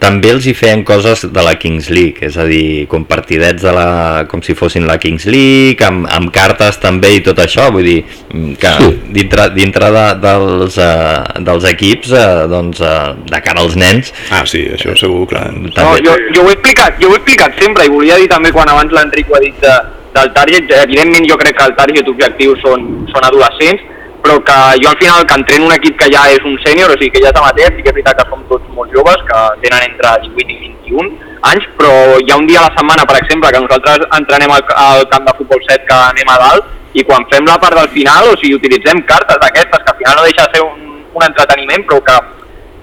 [0.00, 3.72] també els hi feien coses de la Kings League, és a dir, com partidets de
[3.76, 7.84] la, com si fossin la Kings League, amb, amb cartes també i tot això, vull
[7.84, 7.98] dir,
[8.32, 8.90] mm, que Sí.
[9.18, 14.44] dintre, dintre de, dels, uh, dels equips, uh, doncs, uh, de cara als nens, Ah,
[14.46, 15.52] sí, això segur, clar.
[15.52, 16.00] No, també...
[16.06, 18.68] jo, jo, ho he explicat, jo ho he explicat sempre i volia dir també quan
[18.68, 19.76] abans l'Enric ho ha dit de,
[20.14, 23.82] del target, evidentment jo crec que el target objectiu són, són adolescents,
[24.24, 26.98] però que jo al final que entreno un equip que ja és un sènior, o
[26.98, 29.40] sigui que ja és amateur, sí que és veritat que som tots molt joves, que
[29.64, 31.10] tenen entre 18 i 21
[31.50, 34.64] anys, però hi ha un dia a la setmana, per exemple, que nosaltres entrenem al,
[34.84, 37.92] al camp de futbol 7 que anem a dalt, i quan fem la part del
[37.94, 41.26] final, o sigui, utilitzem cartes d'aquestes, que al final no deixa de ser un, un
[41.28, 42.18] entreteniment, però que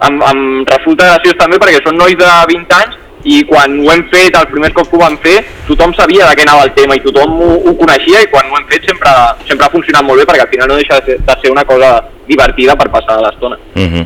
[0.08, 4.06] em, em resulta graciós també perquè són nois de 20 anys i quan ho hem
[4.12, 5.36] fet, el primer cop que ho vam fer,
[5.68, 8.56] tothom sabia de què anava el tema i tothom ho, ho coneixia i quan ho
[8.60, 9.12] hem fet sempre,
[9.50, 11.66] sempre ha funcionat molt bé perquè al final no deixa de ser, de ser una
[11.68, 11.92] cosa
[12.30, 13.60] divertida per passar l'estona.
[13.76, 14.06] Uh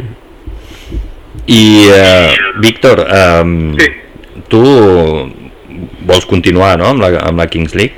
[1.51, 3.87] I, uh, Víctor, um, Sí.
[4.47, 4.61] tu
[6.05, 6.91] vols continuar no?
[6.91, 7.97] amb, la, amb la Kings League?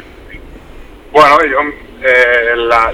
[1.11, 1.65] Bueno, jo,
[2.01, 2.87] eh, la,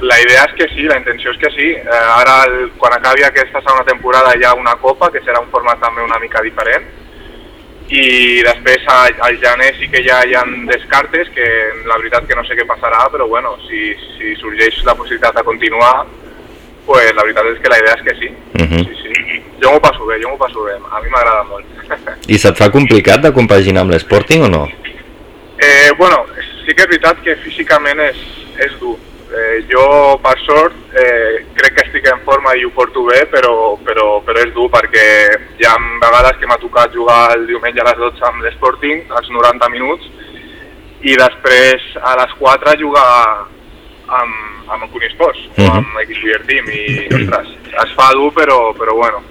[0.00, 1.72] la idea és que sí, la intenció és que sí.
[1.74, 5.50] Eh, ara, el, quan acabi aquesta segona temporada, hi ha una copa, que serà un
[5.50, 6.86] format també una mica diferent,
[7.90, 11.46] i després a, al gener sí que ja hi ha descartes, que
[11.88, 15.44] la veritat que no sé què passarà, però bueno, si, si sorgeix la possibilitat de
[15.46, 16.06] continuar,
[16.86, 18.30] pues la veritat és que la idea és que sí.
[18.60, 18.84] Mhm.
[18.86, 19.42] sí, sí.
[19.60, 21.66] Jo m'ho passo bé, jo m'ho passo bé, a mi m'agrada molt.
[22.28, 24.64] I se't fa complicat de compaginar amb l'Sporting o no?
[25.58, 26.24] Eh, bueno,
[26.64, 28.22] sí que és veritat que físicament és,
[28.66, 28.96] és dur.
[29.30, 33.76] Eh, jo, per sort, eh, crec que estic en forma i ho porto bé, però,
[33.86, 35.04] però, però és dur perquè
[35.60, 39.30] hi ha vegades que m'ha tocat jugar el diumenge a les 12 amb l'Sporting, als
[39.30, 40.08] 90 minuts,
[41.06, 43.06] i després a les 4 jugar
[44.18, 44.34] amb,
[44.66, 45.68] amb el Cunispós, uh Mhm.
[45.68, 45.76] -huh.
[45.78, 47.48] amb l'Xvier Team, i ostres,
[47.84, 49.22] es fa dur però, però bueno,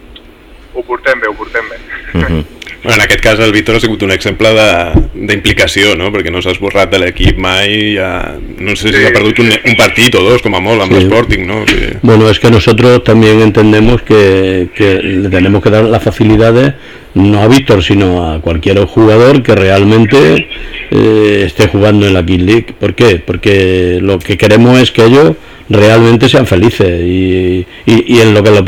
[0.74, 1.78] ho portem bé, ho portem bé.
[2.20, 2.44] Mhm.
[2.82, 6.12] Bueno, en aquest cas el Víctor ha sigut un exemple de- d'implicació, no?
[6.14, 9.06] perquè no s'ha esborrat de l'equip mai, ja, no sé si Sí.
[9.06, 11.00] ha perdut un, un partit o dos, com a molt, amb Sí.
[11.02, 11.66] l'Sporting, no?
[11.68, 16.74] Sigui, Bueno, es que nosotros también entendemos que, que le tenemos que dar las facilidades
[17.16, 20.48] no a Víctor, sino a cualquier jugador que realmente
[20.92, 22.68] eh, esté jugando en la King League.
[22.80, 23.18] ¿Por qué?
[23.18, 25.34] Porque lo que queremos es que ellos
[25.70, 28.64] realmente sean felices y, y- en lo que lo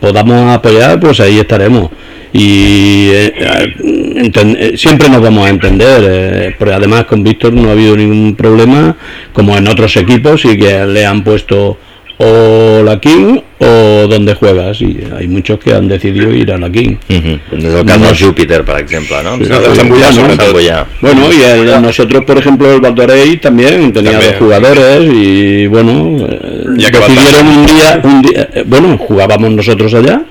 [0.00, 1.90] podamos apoyar, pues ahí estaremos.
[2.32, 7.68] Y eh, eh, eh, siempre nos vamos a entender, eh, porque además con Víctor no
[7.68, 8.96] ha habido ningún problema,
[9.32, 11.78] como en otros equipos, y que le han puesto
[12.22, 16.70] o la King o donde juegas y hay muchos que han decidido ir a la
[16.70, 17.40] King el
[17.86, 18.24] cas No del sé.
[18.26, 19.34] Júpiter, per exemple, no?
[19.34, 20.52] Em No, sobretot.
[20.52, 20.84] Boià.
[21.00, 24.32] bueno y el- nosotros por ejemplo el Valtorey también tenía También.
[24.32, 29.94] dos jugadores y bueno eh, Ya decidieron un día, un día eh, bueno jugábamos nosotros
[29.94, 30.22] allá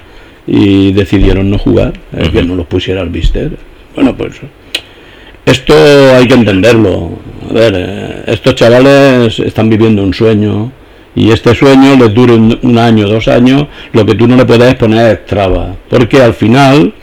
[0.46, 3.52] y decidieron no jugar eh, que no los pusiera el Mister
[3.96, 4.34] bueno pues
[5.46, 5.74] esto
[6.16, 7.18] hay que entenderlo
[7.50, 10.72] a ver eh, estos chavales están viviendo un sueño
[11.16, 14.76] y este sueño les dure un, año, dos años, lo que tú no le puedes
[14.76, 16.94] poner es traba, porque al final,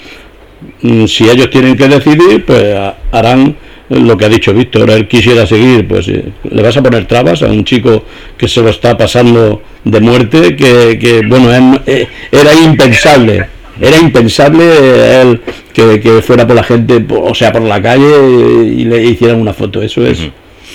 [0.82, 3.56] mm, si ellos tienen que decidir, pues ha- harán
[3.88, 7.42] lo que ha dicho Víctor, él quisiera seguir, pues eh, le vas a poner trabas
[7.42, 8.04] a un chico
[8.36, 13.46] que se lo está pasando de muerte, que, que, bueno, eh, era impensable,
[13.80, 15.40] era impensable él
[15.72, 19.82] que, fuera por la gente, o sea, por la calle y le hicieran una foto,
[19.82, 20.18] eso es...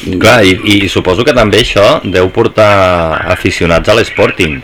[0.02, 2.72] Clar, i, i suposo que també això deu portar
[3.34, 4.60] aficionats a l'Sporting.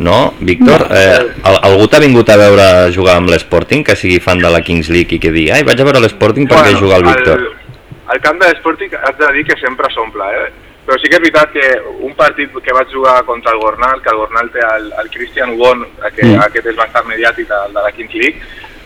[0.00, 0.86] No, Víctor?
[0.96, 4.62] Eh, al, algú t'ha vingut a veure jugar amb l'Sporting, que sigui fan de la
[4.64, 7.44] Kings League i que digui ai, vaig a veure l'Sporting perquè Bueno, juga el Víctor.
[7.44, 7.76] El,
[8.14, 10.48] el camp de l'Sporting has de dir que sempre s'omple, eh?
[10.86, 11.66] Però sí que és veritat que
[12.06, 15.52] un partit que vaig jugar contra el Gornal, que el Gornal té el, el Christian
[15.60, 15.84] Won,
[16.16, 16.40] que Mm.
[16.48, 18.40] aquest és bastant mediàtic, el de la Kings League,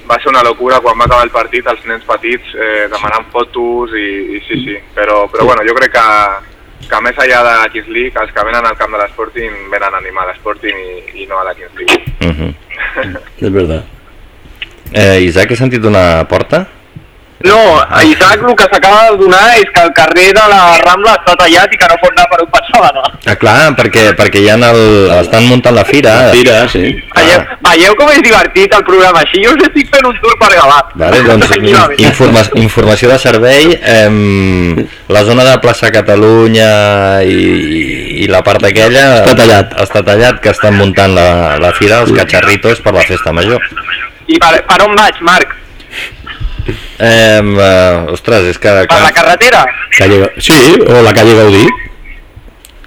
[0.08, 3.94] va ser una locura quan va acabar el partit, els nens petits eh, demanant fotos
[3.96, 4.76] i, i sí, sí.
[4.94, 6.04] Però, però bueno, jo crec que,
[6.90, 9.94] que més enllà de la Kings League, els que venen al camp de l'Sporting venen
[9.94, 12.04] a animar l'Sporting i, i no a la Kings League.
[12.20, 12.54] Uh -huh.
[13.40, 13.84] Es verdad.
[14.92, 16.66] eh, Isaac, he sentit una porta?
[17.44, 21.35] No, Isaac el que s'acaba de donar és que el carrer de la Rambla està
[21.37, 23.09] tallat i que no pot anar per pensava anar.
[23.27, 26.14] Ah, clar, perquè, perquè ja el, estan muntant la fira.
[26.33, 26.85] Tira, sí.
[27.16, 29.42] Veieu, veieu com és divertit el programa així?
[29.44, 30.79] Jo us estic fent un tour per Gavà.
[31.03, 31.53] Vale, doncs,
[32.09, 36.70] informa informació de servei, eh, la zona de plaça Catalunya
[37.27, 39.05] i, i la part aquella...
[39.25, 39.77] Està tallat.
[39.85, 43.61] Està tallat, que estan muntant la, la fira, els catxarritos per la festa major.
[44.31, 45.61] I per, per on vaig, Marc?
[46.98, 48.72] Eh, eh, ostres, és que...
[48.88, 49.64] Per la carretera?
[49.98, 51.66] Calle, sí, o la calle Gaudí.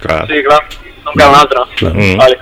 [0.00, 0.26] clar.
[0.26, 0.62] Sí, clar.
[1.04, 1.60] No en cal una altra.
[1.76, 1.94] Claro.
[1.94, 2.16] Mm.
[2.16, 2.38] Vale.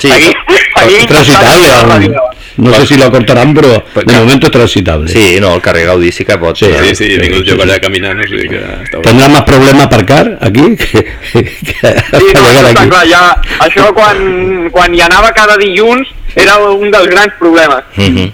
[0.00, 0.32] Sí, Aquí,
[0.76, 2.14] aquí, Transitable aún.
[2.56, 5.08] No sé si lo cortarán, pero de momento es transitable.
[5.10, 6.56] sí, no, el carrer Gaudí sí que pot.
[6.56, 6.78] Sí, eh?
[6.88, 9.02] sí, sí, he vingut jo per allà caminant, o sigui que està bé.
[9.04, 12.88] Tendrá más problema aparcar aquí que, que hasta Sí, no, això aquí.
[12.88, 13.22] clar, ja,
[13.68, 17.84] això quan, quan hi anava cada dilluns era un dels grans problemes.
[17.96, 18.32] Mhm.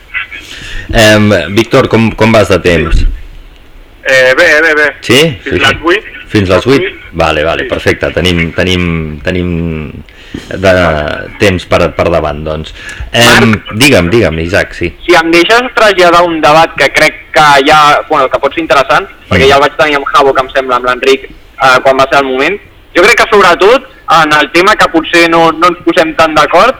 [0.93, 3.05] Eh, Víctor, com, com vas de temps?
[4.09, 4.89] Eh, bé, bé, bé.
[5.01, 5.19] Sí?
[5.43, 5.77] Fins Sí, les sí.
[5.83, 6.05] 8.
[6.29, 6.67] Fins les 8?
[6.67, 7.01] vuit.
[7.13, 7.69] Vale, vale, Sí.
[7.69, 8.11] perfecte.
[8.13, 9.93] Tenim, tenim, tenim
[10.51, 10.73] de
[11.41, 12.75] temps per, per davant, doncs.
[13.11, 13.41] Eh,
[13.75, 14.93] digue'm, digue'm, Isaac, sí.
[15.07, 19.09] Si em deixes traslladar un debat que crec que ja, bueno, que pot ser interessant,
[19.31, 19.49] perquè Mm.
[19.49, 22.21] ja el vaig tenir amb Javo, que em sembla, amb l'Enric, eh, quan va ser
[22.23, 22.59] el moment,
[22.95, 23.89] jo crec que sobretot
[24.23, 26.75] en el tema que potser no, no ens posem tan d'acord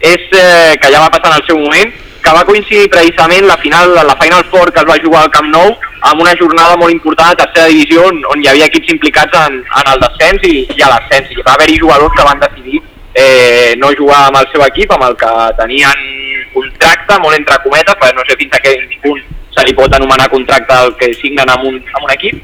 [0.00, 1.92] és eh, que ja va passar en el seu moment,
[2.22, 5.50] que va coincidir precisament la final, la Final Four que es va jugar al Camp
[5.50, 5.74] Nou
[6.10, 9.60] amb una jornada molt important de tercera divisió on, on hi havia equips implicats en,
[9.62, 11.30] en el descens i, i a l'ascens.
[11.30, 12.80] I va haver-hi jugadors que van decidir
[13.14, 16.06] eh, no jugar amb el seu equip, amb el que tenien
[16.54, 20.30] contracte, molt entre cometes, perquè no sé fins a quin punt se li pot anomenar
[20.32, 22.40] contracte el que signen amb un, amb un equip,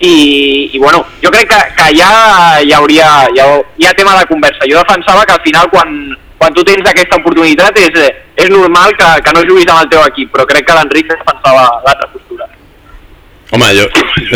[0.00, 2.10] i, i bueno, jo crec que, que ja
[2.64, 4.68] hi hauria ha, hi ha tema de conversa.
[4.68, 5.90] Jo defensava que al final quan,
[6.40, 9.90] quan tu tens aquesta oportunitat és, eh, és normal que, que no juguis amb el
[9.92, 12.48] teu equip, però crec que l'Enric defensava l'altra postura.
[13.52, 13.86] Home, jo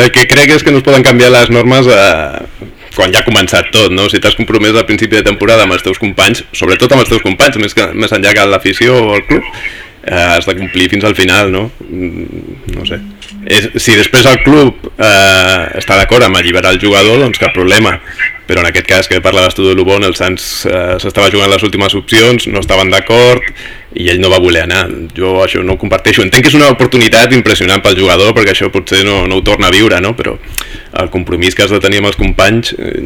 [0.03, 3.27] el que crec és que no es poden canviar les normes eh, quan ja ha
[3.27, 4.09] començat tot, no?
[4.11, 7.25] Si t'has compromès al principi de temporada amb els teus companys, sobretot amb els teus
[7.25, 9.49] companys, més, que, més enllà que l'afició o el club,
[10.05, 11.71] eh, has de complir fins al final, no?
[11.89, 13.01] Mm, No sé.
[13.45, 17.97] És, si després el club eh, està d'acord amb alliberar el jugador, doncs cap problema.
[18.47, 21.63] Però en aquest cas que parlaves tu de Lubon, el Sants eh, s'estava jugant les
[21.65, 23.45] últimes opcions, no estaven d'acord
[23.95, 24.85] i ell no va voler anar.
[25.17, 26.25] Jo això no ho comparteixo.
[26.25, 29.71] Entenc que és una oportunitat impressionant pel jugador perquè això potser no, no ho torna
[29.71, 30.13] a viure, no?
[30.19, 30.37] però
[31.01, 33.01] el compromís que has de tenir amb els companys, eh,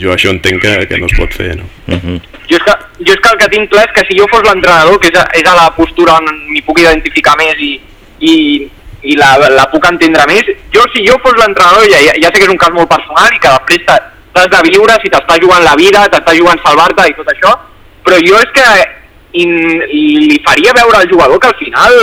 [0.00, 1.54] jo això entenc que, que no es pot fer.
[1.58, 1.68] No?
[1.86, 2.18] Uh -huh.
[2.48, 2.74] Jo és, que,
[3.04, 5.18] jo és que el que tinc clar és que si jo fos l'entrenador, que és
[5.20, 7.80] a, és a la postura on m'hi puc identificar més i,
[8.20, 8.68] i,
[9.02, 12.46] i la, la puc entendre més, jo si jo fos l'entrenador, ja, ja sé que
[12.48, 13.84] és un cas molt personal i que després
[14.38, 17.52] t'has de viure si t'està jugant la vida, t'està jugant salvar-te i tot això,
[18.06, 18.68] però jo és que
[19.42, 19.52] in,
[19.90, 21.98] li faria veure al jugador que al final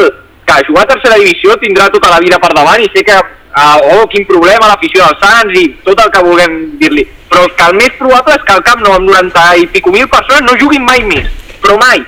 [0.45, 3.79] que jugar a tercera divisió tindrà tota la vida per davant i sé que uh,
[3.95, 7.05] oh, quin problema l'afició dels Sants i tot el que vulguem dir-li.
[7.31, 10.05] Però que el més probable és que al Camp Nou amb 90 i pico mil
[10.11, 11.31] persones no juguin mai més.
[11.63, 12.03] Però mai.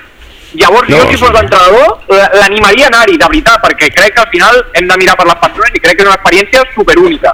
[0.58, 1.98] Llavors No, jo si fos l'entrenador
[2.38, 5.42] l'animaria a anar-hi de veritat perquè crec que al final hem de mirar per les
[5.42, 7.34] persones i crec que és una experiència superúnica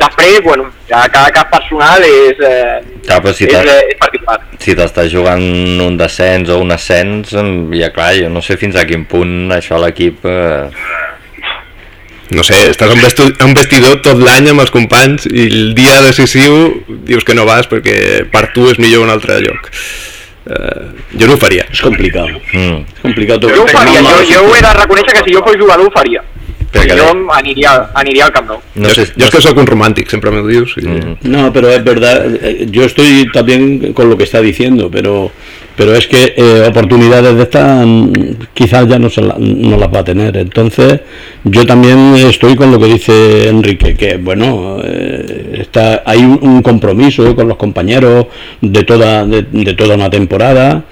[0.00, 4.38] després, bueno, ja cada cas personal és, eh, Clar, però si és, eh, és particular
[4.60, 5.44] Si t'estàs jugant
[5.86, 7.34] un descens o un ascens,
[7.76, 10.24] ja clar, jo no sé fins a quin punt això l'equip...
[10.24, 10.70] Eh...
[12.30, 16.00] no sé, estàs un, vestu, un vestidor tot l'any amb els companys i el dia
[16.04, 19.72] decisiu dius que no vas perquè per tu és millor un altre lloc.
[20.50, 21.66] Uh, jo no ho faria.
[21.70, 22.40] Es complicado.
[22.52, 22.86] Mm.
[22.86, 23.54] Es complicado todo.
[23.54, 25.92] jo ho faria, jo, jo ho he de reconèixer que si jo fos jugador ho
[25.94, 26.22] faria
[26.72, 29.58] Perquè jo de- aniria, aniria al Camp Nou No jo, sé, jo és que sóc
[29.58, 30.76] un romàntic, sempre m'ho dius.
[30.78, 30.86] I...
[30.86, 31.16] Mm.
[31.22, 35.30] No, pero es verdad, eh, yo estoy también con lo que está diciendo, pero
[35.76, 38.12] pero es que eh, oportunidades de estas mm,
[38.54, 40.36] quizás ya no, se la- no las va a tener.
[40.36, 41.00] Entonces,
[41.42, 46.62] yo también estoy con lo que dice Enrique, que bueno, eh, está hay un, un
[46.62, 48.26] compromiso con los compañeros
[48.60, 50.84] de toda de, de toda una temporada,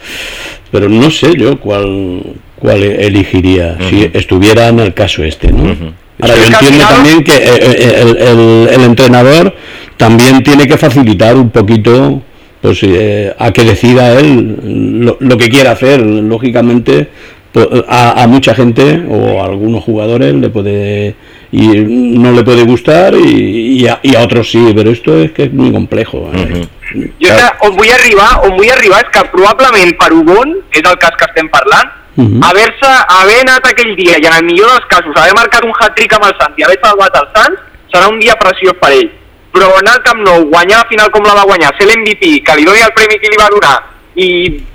[0.73, 2.23] pero no sé yo cuál
[2.59, 5.75] cuál elegiría si estuviera en el caso este, ¿no?
[6.21, 9.55] Ahora yo entiendo también que eh, eh, el, el- el entrenador
[9.97, 12.23] también tiene que facilitar un poquito
[12.61, 14.57] pues eh, a que decida él
[15.05, 16.01] lo, lo que quiera hacer.
[16.01, 17.07] Lógicamente
[17.53, 21.15] pues, a, a mucha gente o a algunos jugadores le puede
[21.53, 25.31] y no le puede gustar y, y a, y a otros sí pero esto es
[25.33, 26.67] que es muy complejo eh.
[26.93, 30.97] Jo que on vull arribar, on vull arribar és que probablement per Ubon, és el
[31.01, 32.43] cas que estem parlant, Mhm.
[32.43, 36.15] haver-se, haver anat aquell dia i en el millor dels casos haver marcat un hat-trick
[36.17, 37.61] amb el Sants i haver salvat el Sants,
[37.93, 39.13] serà un dia preciós per ell.
[39.55, 42.57] Però anar al Camp Nou, guanyar la final com la va guanyar, ser l'MVP, que
[42.59, 43.77] li doni el premi que li va donar
[44.19, 44.29] i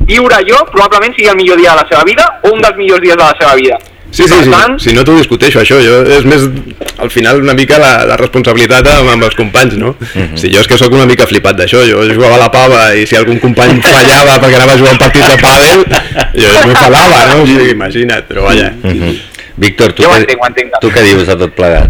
[0.07, 3.03] viure allò, probablement sigui el millor dia de la seva vida o un dels millors
[3.03, 3.77] dies de la seva vida.
[4.13, 6.43] Sí, sí, sí, tant, si no t'ho discuteixo, això, jo, és més,
[7.01, 9.95] al final, una mica la, la responsabilitat amb, amb els companys, no?
[10.37, 13.07] Si jo és que sóc una mica flipat d'això, jo jugava a la pava i
[13.09, 15.81] si algun company fallava perquè anava a jugar un partit de pàdel,
[16.37, 17.41] jo m'enfadava, no?
[17.41, 18.69] O sigui, imagina't, però vaja.
[18.83, 19.17] Mhm.
[19.65, 20.77] Víctor, tu, Jo què, entenc, entenc.
[20.81, 21.89] tu què dius de tot plegat?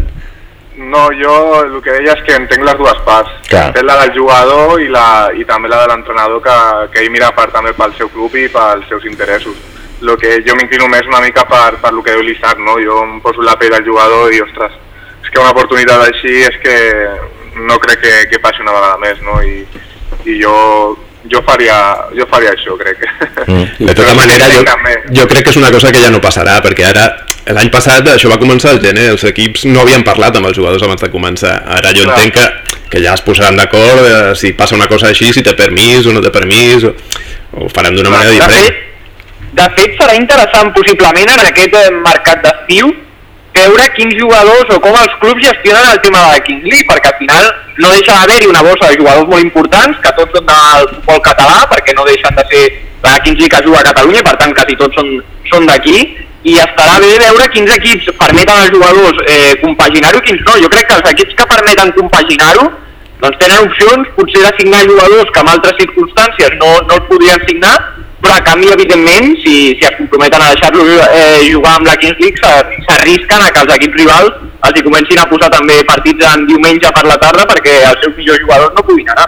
[0.80, 3.36] No, jo el que deia és que entenc les dues parts.
[3.50, 3.68] Clar.
[3.72, 5.06] Entenc la del jugador i, la,
[5.36, 6.58] i també la de l'entrenador que,
[6.94, 9.60] que ell mira per, també pel seu club i pels seus interessos.
[10.04, 12.76] Lo que jo m'inclino més una mica per, per lo que diu l'Isaac, no?
[12.84, 14.76] Jo em poso la pell del jugador i, ostres,
[15.24, 16.76] és que una oportunitat així és que
[17.64, 19.40] no crec que, que passi una vegada més, no?
[19.40, 19.64] I,
[20.28, 20.56] i jo,
[21.32, 21.78] jo, faria,
[22.18, 23.04] jo faria això, crec.
[23.48, 23.66] Mm.
[23.90, 24.64] De tota manera, jo,
[25.22, 27.08] jo crec que és una cosa que ja no passarà, perquè ara,
[27.56, 30.84] l'any passat, això va començar al gener, els equips no havien parlat amb els jugadors
[30.86, 31.58] abans de començar.
[31.80, 32.20] Ara jo Clar.
[32.20, 35.56] entenc que, que ja es posaran d'acord eh, si passa una cosa així, si té
[35.58, 36.96] permís o no té permís, o,
[37.54, 38.82] o ho faran d'una manera diferent.
[39.54, 42.90] De fet, serà interessant possiblement en aquest eh, mercat d'estiu
[43.54, 47.12] veure quins jugadors o com els clubs gestionen el tema de la Kings League, perquè
[47.12, 47.50] al final
[47.84, 51.62] no deixa d'haver-hi una bossa de jugadors molt importants, que tots són del futbol català,
[51.70, 52.64] perquè no deixen de ser
[53.06, 55.12] la Kings League que juga a Catalunya, per tant quasi tots són,
[55.52, 55.98] són d'aquí,
[56.44, 60.58] i estarà bé veure quins equips permeten als jugadors eh, compaginar-ho i quins no.
[60.66, 62.66] Jo crec que els equips que permeten compaginar-ho
[63.24, 67.46] doncs tenen opcions potser de signar jugadors que en altres circumstàncies no, no els podrien
[67.48, 67.78] signar,
[68.24, 72.20] però a canvi, evidentment, si, si es comprometen a deixar-lo eh, jugar amb la Kings
[72.24, 76.24] League, s'a- s'arrisquen a que els equips rivals els hi comencin a posar també partits
[76.32, 79.28] en diumenge per la tarda perquè els seus millors jugadors no puguin anar.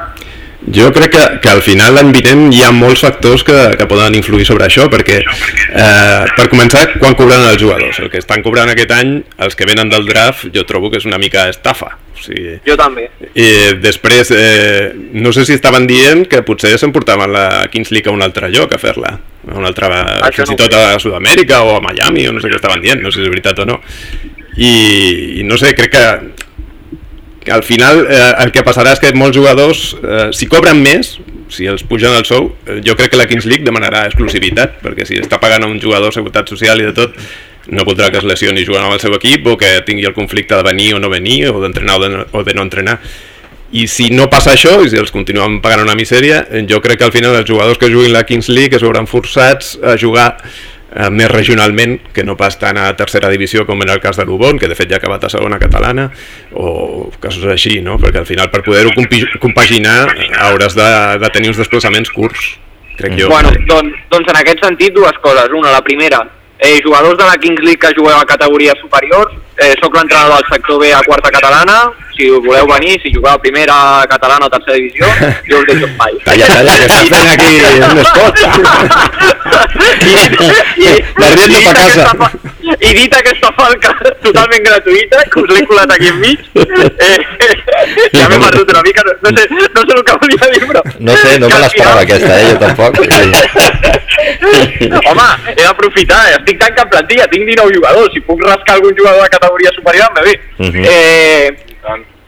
[0.76, 4.16] Jo crec que, que al final l'any vinent hi ha molts factors que, que poden
[4.18, 8.00] influir sobre això, perquè eh, per començar, quan cobraran els jugadors?
[8.02, 11.06] El que estan cobrant aquest any, els que venen del draft, jo trobo que és
[11.06, 11.92] una mica estafa.
[12.26, 13.08] Sigui, Jo també.
[13.38, 13.48] i
[13.82, 18.26] després, eh, no sé si estaven dient que potser s'emportaven la Kings League a un
[18.26, 19.14] altre lloc a fer-la,
[19.48, 19.92] a un altre,
[20.26, 22.82] Això fins no i tot a Sud-amèrica o a Miami, o no sé què estaven
[22.84, 23.80] dient, no sé si és veritat o no.
[24.56, 24.74] I,
[25.42, 26.06] i no sé, crec que
[27.46, 31.20] que al final eh, el que passarà és que molts jugadors, eh, si cobren més,
[31.54, 35.06] si els pugen el sou, eh, jo crec que la Kings League demanarà exclusivitat, perquè
[35.06, 37.14] si està pagant a un jugador seguretat social i de tot,
[37.68, 40.58] no voldrà que es lesioni jugant amb el seu equip o que tingui el conflicte
[40.58, 43.00] de venir o no venir, o d'entrenar o, de no, o de no entrenar.
[43.76, 47.08] i si no passa això, i si els continuem pagant una misèria, jo crec que
[47.10, 50.38] al final els jugadors que juguin la Kings League es veuran forçats a jugar
[50.96, 54.26] eh, més regionalment que no pas tant a tercera divisió com en el cas de
[54.28, 56.08] l'Ubon, que de fet ja ha acabat a segona catalana,
[56.54, 57.98] o casos així, no?
[58.00, 58.94] perquè al final per poder-ho
[59.42, 59.98] compaginar
[60.48, 60.90] hauràs de,
[61.26, 62.54] de tenir uns desplaçaments curts,
[62.96, 63.30] crec jo.
[63.34, 65.52] Bueno, doncs, doncs en aquest sentit dues coses.
[65.52, 66.24] Una, la primera,
[66.60, 70.50] eh, jugadors de la Kings League que jugueu a categories superiors, eh, sóc l'entrenador del
[70.52, 74.78] sector B a quarta catalana, si voleu venir, si jugueu a primera catalana o tercera
[74.78, 75.06] divisió,
[75.50, 76.14] jo us deixo espai.
[76.26, 77.52] Calla, calla, que estàs fent aquí
[77.92, 78.36] un espot.
[81.20, 82.02] Barriendo pa casa.
[82.06, 82.30] aquesta,
[82.66, 83.92] I dit aquesta falca
[84.26, 87.20] totalment gratuïta, que us l'he colat aquí enmig, eh,
[88.16, 90.82] ja m'he perdut una mica, no, no, sé, no sé el que volia dir, però...
[91.00, 92.92] No sé, no me l'esperava aquesta, eh, jo tampoc.
[95.12, 98.98] Home, he d'aprofitar, estic tan que en plantilla, tinc 19 jugadors, si puc rascar algun
[98.98, 100.36] jugador de categoria superior, em ve bé.
[100.58, 100.86] Mhm.
[100.90, 101.75] eh,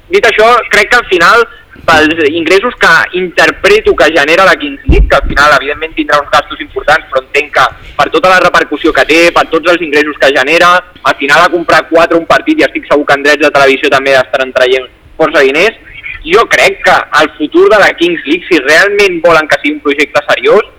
[0.10, 1.48] dit això, crec que al final,
[1.88, 6.32] pels ingressos que interpreto que genera la Kings League, que al final evidentment tindrà uns
[6.32, 7.66] gastos importants, però entenc que
[7.98, 10.72] per tota la repercussió que té, per tots els ingressos que genera,
[11.04, 13.92] al final a comprar 4 un partit, i estic segur que en drets de televisió
[13.94, 14.90] també estaran traient
[15.20, 15.78] força diners,
[16.28, 19.84] jo crec que el futur de la Kings League, si realment volen que sigui un
[19.86, 20.74] projecte seriós,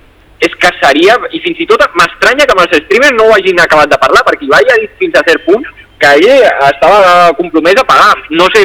[0.45, 3.59] és que seria, i fins i tot m'estranya que amb els streamers no ho hagin
[3.61, 5.64] acabat de parlar, perquè Ibai ha dit fins a cert punt
[5.99, 8.15] que ell estava compromès a pagar.
[8.31, 8.65] No sé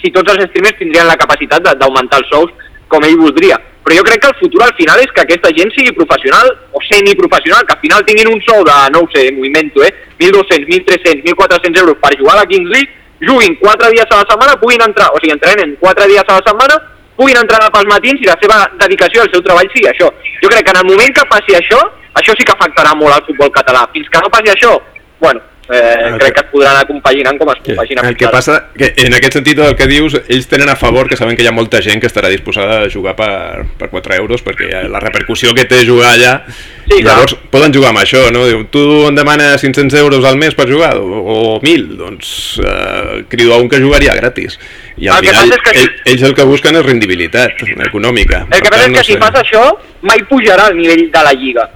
[0.00, 3.58] si tots els streamers tindrien la capacitat d'augmentar els sous com ell voldria.
[3.82, 6.80] Però jo crec que el futur al final és que aquesta gent sigui professional o
[6.86, 9.90] semiprofessional, que al final tinguin un sou de, no ho sé, movimento, eh?
[10.20, 12.92] 1.200, 1.300, 1.400 euros per jugar a la Kings League,
[13.26, 16.46] juguin 4 dies a la setmana, puguin entrar, o sigui, entrenen 4 dies a la
[16.46, 16.78] setmana,
[17.18, 20.10] puguin entrenar pels matins i la seva dedicació al seu treball sigui això.
[20.42, 21.80] Jo crec que en el moment que passi això,
[22.22, 23.88] això sí que afectarà molt al futbol català.
[23.94, 24.76] Fins que no passi això,
[25.22, 28.28] bueno, eh, El crec que- que es podran anar compaginant com es compagina El que
[28.28, 31.42] passa, que en aquest sentit el que dius, ells tenen a favor que saben que
[31.42, 35.00] hi ha molta gent que estarà disposada a jugar per, per 4 euros perquè la
[35.00, 36.42] repercussió que té jugar allà
[36.88, 37.14] Sí, clar.
[37.14, 38.44] llavors poden jugar amb això no?
[38.46, 43.24] Diu, tu em demanes 500 euros al mes per jugar o, o 1.000 doncs eh,
[43.28, 44.58] crido a un que jugaria gratis
[44.96, 47.52] i al El que final que- ell, ells el que busquen és rendibilitat
[47.86, 49.62] econòmica El que passa és que si fas això,
[50.02, 51.68] mai pujarà el nivell de la Lliga.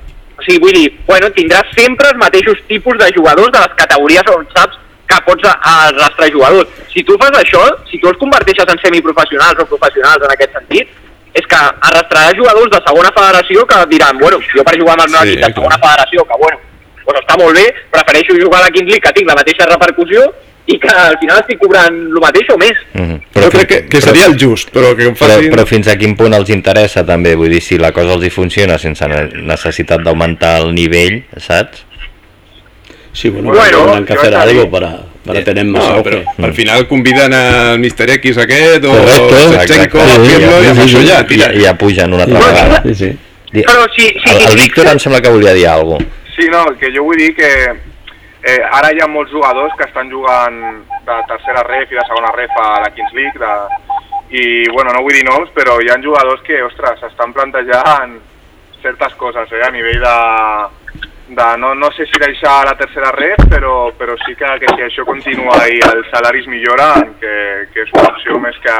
[0.46, 4.46] Sigui, vull dir, bueno, tindràs sempre els mateixos tipus de jugadors de les categories on
[4.54, 4.76] saps
[5.10, 6.68] que pots arrastrar jugadors.
[6.92, 10.88] Si tu fas això, si tu els converteixes en semiprofessionals o professionals en aquest sentit,
[11.36, 11.58] és que
[11.90, 15.34] arrastraràs jugadors de segona federació que diran, bueno, jo per jugar amb el meu Sí,
[15.34, 15.54] equip de clar.
[15.58, 16.58] segona federació, que bueno,
[17.04, 20.24] doncs està molt bé, prefereixo jugar a la Kings League que tinc la mateixa repercussió
[20.66, 22.78] i que al final estic cobrant el mateix o més.
[22.94, 23.20] Mhm.
[23.36, 25.50] jo crec que, que seria el just però que em Però, facin...
[25.52, 27.34] però fins a quin punt els interessa també?
[27.36, 31.84] Vull dir, si la cosa els hi funciona sense ne- necessitat d'augmentar el nivell, saps?
[33.12, 34.58] Sí, bueno, Bueno, tendrán que hacer también.
[34.58, 36.10] algo para, para tener más No, auge.
[36.10, 38.10] però al final conviden al Mr.
[38.10, 39.98] X aquest o Exacte.
[39.98, 41.06] a fer-lo i amb Sí, sí, això sí.
[41.08, 41.52] ja, I, tira.
[41.54, 42.82] I ja pugen una altra Sí, vegada.
[42.86, 43.16] sí, sí.
[43.62, 46.10] Però si, si, El, el Víctor em sembla que volia dir alguna cosa.
[46.36, 47.48] Sí, no, que jo vull dir que
[48.46, 50.60] eh, ara hi ha molts jugadors que estan jugant
[51.06, 53.52] de tercera ref i de segona ref a la Kings League de,
[54.30, 58.16] i, bueno, no vull dir noms, però hi ha jugadors que, ostres, estan plantejant
[58.82, 60.16] certes coses, eh, a nivell de,
[61.28, 64.86] de no, no sé si deixar la tercera ref, però, però sí que, que si
[64.86, 67.36] això continua i els salaris milloren, que,
[67.74, 68.76] que és una opció més que,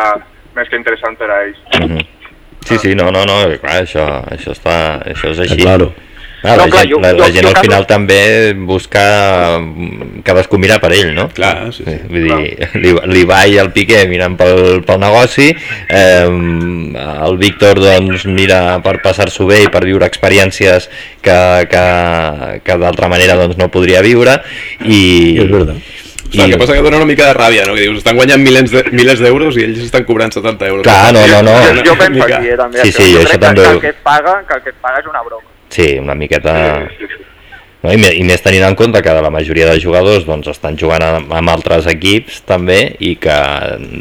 [0.58, 1.62] més que interessant per a ells.
[1.80, 2.04] Mhm.
[2.66, 5.60] Sí, sí, no, no, no, clar, això, això, està, això és així.
[5.62, 5.92] Claro.
[6.46, 8.20] Clar, No, la, clar, gent, jo- la, la jo- gent jo al final també
[8.54, 9.04] busca
[10.26, 11.28] cadascú mirar per ell, no?
[11.34, 11.96] Clar, sí, sí.
[12.10, 15.50] Vull dir, l'I- l'Ibai i el Piqué miren pel, pel negoci,
[15.88, 20.88] eh, el Víctor doncs mira per passar-s'ho bé i per viure experiències
[21.20, 21.38] que,
[21.70, 21.84] que,
[22.64, 24.38] que d'altra manera doncs no podria viure
[24.86, 25.36] i...
[25.42, 25.76] És verdad.
[26.34, 26.40] I...
[26.42, 27.74] El que passa que dona una mica de ràbia, no?
[27.76, 30.82] Que dius, estan guanyant milers de- milers d'euros i ells estan cobrant 70 euros.
[30.82, 31.52] Clar, no, no, no.
[31.70, 32.82] jo, jo penso així, eh, també.
[32.82, 32.96] Sí, això.
[33.04, 34.98] sí, jo això crec també que, el que es paga, que el que es paga
[35.04, 35.46] és una broma.
[35.76, 36.56] Sí, una miqueta...
[36.80, 37.92] No?
[37.92, 41.30] I, I més tenint en compte que la majoria de jugadors doncs, estan jugant amb,
[41.36, 43.36] amb altres equips també i que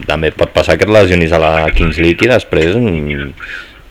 [0.07, 3.27] també pot passar que et lesionis a la Kings League i després mm,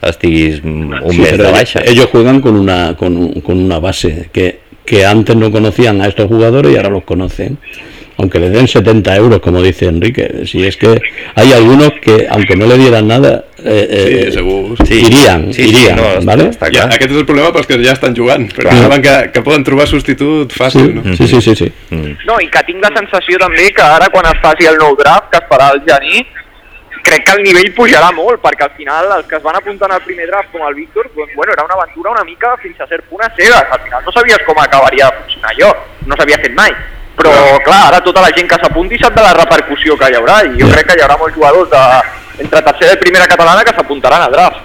[0.09, 1.85] estiguis un Sí, mes de baixa.
[1.87, 6.27] Ellos juegan con una, con, con una base que, que antes no conocían a estos
[6.29, 7.59] jugadores y ahora los conocen.
[8.17, 10.47] Aunque le den 70 euros, como dice Enrique.
[10.47, 11.01] Si es que
[11.35, 14.87] hay algunos que, aunque no le dieran nada, eh, Sí, eh.
[14.87, 16.45] Sí, irían, sí, sí, irían, no, està- ¿vale?
[16.51, 16.87] està clar.
[16.95, 18.77] aquest és el problema pels que ja estan jugant, Clar.
[18.77, 21.17] saben que, que poden trobar substitut fàcil, Sí, no?
[21.17, 21.73] sí, sí, sí, sí.
[21.91, 22.15] Mm.
[22.27, 25.31] No, i que tinc la sensació també que ara quan es faci el nou draft,
[25.33, 26.23] que es farà el gener,
[27.05, 30.03] crec que el nivell pujarà molt, perquè al final els que es van apuntant al
[30.07, 33.05] primer draft, com el Víctor, doncs, bueno, era una aventura una mica fins a cert
[33.11, 33.65] punt a cegues.
[33.71, 35.75] Al final no sabies com acabaria de funcionar allò,
[36.07, 36.71] no s'havia fet mai.
[37.15, 37.33] Però,
[37.65, 40.57] clar, ara tota la gent que s'apunti sap de la repercussió que hi haurà, i
[40.61, 41.83] jo crec que hi haurà molts jugadors de,
[42.45, 44.65] entre tercera i primera catalana que s'apuntaran al draft.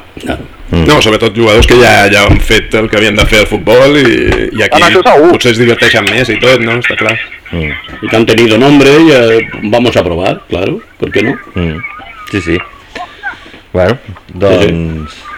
[0.69, 0.85] Mm.
[0.85, 3.97] No, sobretot jugadors que ja, ja han fet el que havien de fer al futbol
[3.97, 4.09] i,
[4.53, 5.31] i aquí Home, segur.
[5.33, 6.77] potser es diverteixen més i tot, no?
[6.81, 7.15] Està clar.
[7.51, 7.71] Mm.
[8.03, 11.33] Y que han tenido nombre y eh, vamos a probar, claro, ¿por qué no?
[11.55, 11.79] Mm.
[12.31, 12.57] Sí, sí.
[13.73, 13.97] Bueno,
[14.33, 15.28] doncs...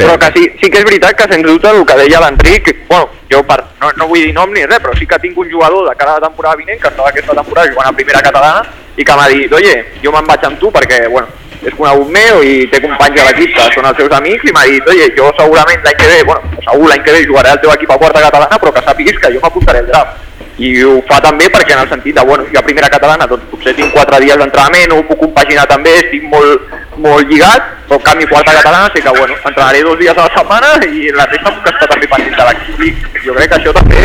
[0.00, 3.10] Però que sí, sí que és veritat que sens dubte el que deia l'Enric, bueno,
[3.30, 5.88] jo per, no, no vull dir nom ni res, però sí que tinc un jugador
[5.88, 8.64] de cara a la temporada vinent que estava aquesta temporada jugant a primera catalana
[8.96, 11.28] i que m'ha dit, oye, jo me'n vaig amb tu perquè, bueno,
[11.60, 14.64] és conegut meu i té companys a l'equip que són els seus amics i m'ha
[14.70, 17.72] dit, oye, jo segurament l'any que ve, bueno, segur l'any que ve jugaré al teu
[17.74, 20.29] equip a quarta catalana, però que sàpiguis que jo m'apuntaré al draft.
[20.60, 23.46] I ho fa també perquè en el sentit de, bueno, jo a primera catalana doncs
[23.50, 26.66] potser tinc quatre dies d'entrenament, ho puc compaginar també, estic molt,
[27.00, 30.34] molt lligat, però en canvi quarta catalana sé que, bueno, entrenaré dos dies a la
[30.36, 32.84] setmana i la resta puc estar també pendent de l'equip.
[32.84, 34.02] I Jo crec que això també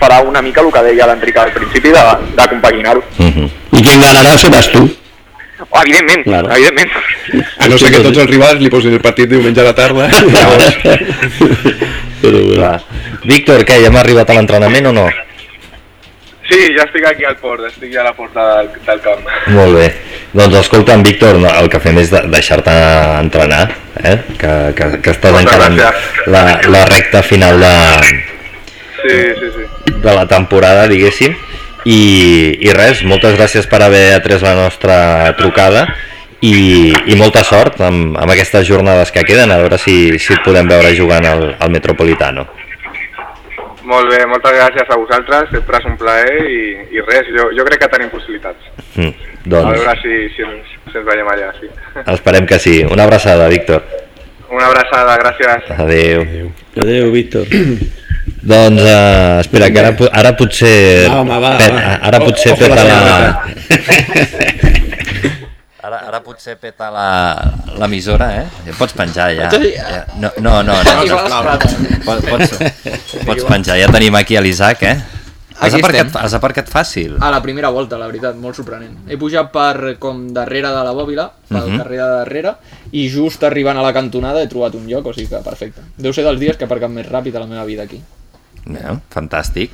[0.00, 2.04] farà una mica el que deia l'Enric al principi de,
[2.36, 3.02] de compaginar-ho.
[3.18, 3.48] Mm -hmm.
[3.72, 4.88] Y quien ganará serás tú.
[5.70, 6.50] Oh, evidentment, Claro.
[6.52, 6.90] evidentment.
[7.58, 10.08] A no ser que tots els rivals li posin el partit diumenge a la tarda.
[12.22, 12.54] Pero bueno.
[12.54, 12.80] Clar.
[13.24, 15.08] Víctor, què, ja hem arribat a l'entrenament o no?
[16.44, 19.24] Sí, ja estic aquí al port, estic ja a la porta del, del camp.
[19.54, 19.86] Molt bé.
[20.34, 22.74] Doncs escolta'm, Víctor, el que fem és de, deixar-te
[23.22, 23.62] entrenar,
[24.02, 24.18] eh?
[24.40, 27.72] que, que, que estàs Moltes encara en la, la recta final de,
[29.04, 29.94] Sí, sí, sí.
[30.00, 31.36] de la temporada, diguéssim.
[31.84, 32.00] I,
[32.64, 34.96] I res, moltes gràcies per haver atès la nostra
[35.36, 35.84] trucada
[36.40, 40.44] i, i molta sort amb, amb aquestes jornades que queden, a veure si, si et
[40.44, 42.46] podem veure jugant al, al Metropolitano.
[43.84, 46.60] Molt bé, moltes gràcies a vosaltres, sempre és un plaer i,
[46.96, 48.70] i res, jo, jo crec que tenim possibilitats.
[48.96, 51.68] Mm, A doncs veure si, si, ens, si ens veiem allà, sí.
[52.14, 52.78] esperem que sí.
[52.88, 53.84] Una abraçada, Víctor.
[54.48, 55.68] Una abraçada, gràcies.
[55.84, 56.24] Adéu.
[56.80, 57.44] Adeu, Víctor.
[58.44, 61.08] Doncs uh, espera, que ara, ara potser...
[61.08, 61.96] Va, home, va, va.
[62.08, 64.70] Ara potser peta la...
[65.84, 67.06] Ara, ara potser peta la
[67.76, 68.44] l'emissora, eh?
[68.64, 69.50] Ja pots penjar, ja.
[69.52, 70.04] Ja.
[70.16, 70.76] No, no, no.
[70.80, 71.58] no, no.
[72.06, 72.54] Pots, pots,
[73.26, 74.94] pots penjar, ja tenim aquí a l'Isaac, eh?
[75.54, 76.22] Has Aquí aparcat, estem.
[76.24, 77.12] has aparcat fàcil.
[77.22, 78.96] A la primera volta, la veritat, molt sorprenent.
[79.06, 81.78] He pujat per com darrere de la bòbila, pel Mhm.
[81.78, 82.54] carrer de darrere,
[82.90, 85.80] i just arribant a la cantonada he trobat un lloc, o sigui que perfecte.
[85.96, 88.00] Deu ser dels dies que he aparcat més ràpid a la meva vida aquí.
[88.66, 89.70] No, fantàstic.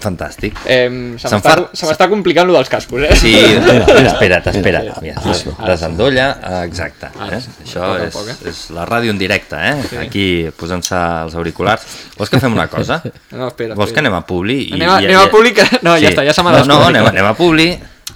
[0.00, 0.56] Fantàstic.
[0.64, 3.14] Eh, se m'està complicant lo dels cascos, eh?
[3.20, 3.34] Sí,
[4.10, 5.00] espera't, espera't.
[5.02, 5.20] Mira,
[5.66, 7.10] desendolla, eh, exacte.
[7.20, 7.40] Ara Eh?
[7.44, 7.50] sí.
[7.66, 8.36] Això Poc és, poc, eh?
[8.48, 10.00] és la ràdio en directe, eh?
[10.06, 10.24] Aquí
[10.56, 10.96] posant-se
[11.26, 11.84] els auriculars.
[12.16, 13.02] Vols que fem una cosa?
[13.30, 14.08] No, espera, Vols que espera.
[14.08, 14.58] anem a Publi?
[14.70, 16.64] I, Anem a- i- anem a Publi que- no, ja està, ja se m'ha No,
[16.66, 17.70] no, anem, anem a Publi.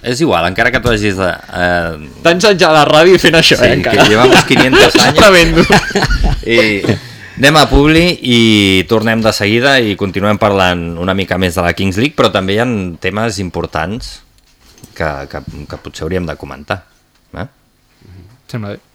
[0.05, 1.29] És igual, encara que tu hagis de...
[1.31, 4.03] Eh, Tants anys a la ràdio fent això, sí, eh, encara.
[4.03, 5.15] que llevamos 500 anys.
[5.17, 5.63] Tremendo.
[6.45, 6.83] I
[7.35, 8.39] anem a Publi i
[8.87, 12.55] tornem de seguida i continuem parlant una mica més de la Kings League, però també
[12.55, 12.67] hi ha
[13.03, 14.21] temes importants
[14.95, 16.85] que, que, que potser hauríem de comentar.
[17.35, 17.47] Eh?
[18.51, 18.94] Sembla bé.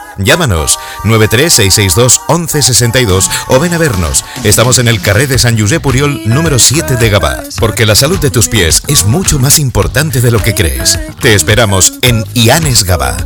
[0.17, 4.23] Llámanos 936621162 o ven a vernos.
[4.43, 8.19] Estamos en el carré de San Josep Puriol número 7 de Gabá, porque la salud
[8.19, 10.97] de tus pies es mucho más importante de lo que crees.
[11.19, 13.17] Te esperamos en Ianes Gabá.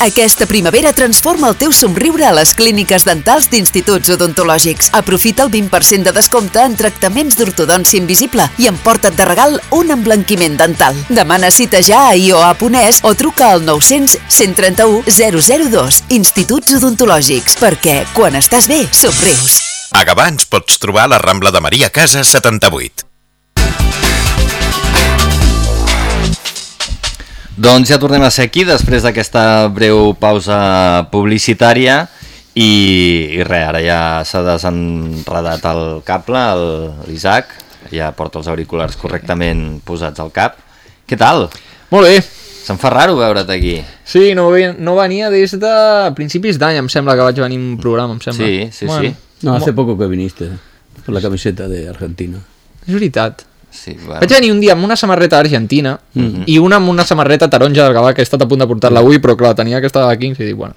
[0.00, 4.90] Aquesta primavera transforma el teu somriure a les clíniques dentals d'instituts odontològics.
[4.92, 10.58] Aprofita el 20% de descompte en tractaments d'ortodòncia invisible i emporta't de regal un emblanquiment
[10.58, 10.98] dental.
[11.08, 16.02] Demana cita ja a ioa.es o truca al 900 131 002.
[16.18, 19.62] Instituts odontològics, perquè quan estàs bé, somrius.
[19.94, 23.13] A Gavà ens pots trobar a la Rambla de Maria Casas 78.
[27.54, 32.00] Doncs ja tornem a ser aquí després d'aquesta breu pausa publicitària
[32.54, 32.70] i,
[33.38, 36.42] i res, ara ja s'ha desenredat el cable,
[37.06, 37.54] l'Isaac,
[37.94, 40.58] ja porta els auriculars correctament posats al cap.
[41.06, 41.46] Què tal?
[41.94, 42.18] Molt bé.
[42.64, 43.76] Se'm fa raro veure't aquí.
[44.08, 44.48] Sí, no,
[44.80, 45.74] no venia des de
[46.18, 48.50] principis d'any, em sembla que vaig venir un programa, em sembla.
[48.50, 49.14] Sí, sí, sí.
[49.44, 50.48] No, hace poco que viniste,
[51.04, 52.40] con la camiseta de Argentina.
[52.86, 53.44] És veritat.
[53.74, 54.20] Sí, bueno.
[54.20, 56.44] Vaig venir un dia amb una samarreta argentina Mhm.
[56.46, 59.00] i una amb una samarreta taronja del Gavà que he estat a punt de portar-la
[59.00, 60.74] avui, però clar, tenia aquesta de Kings i dic, bueno,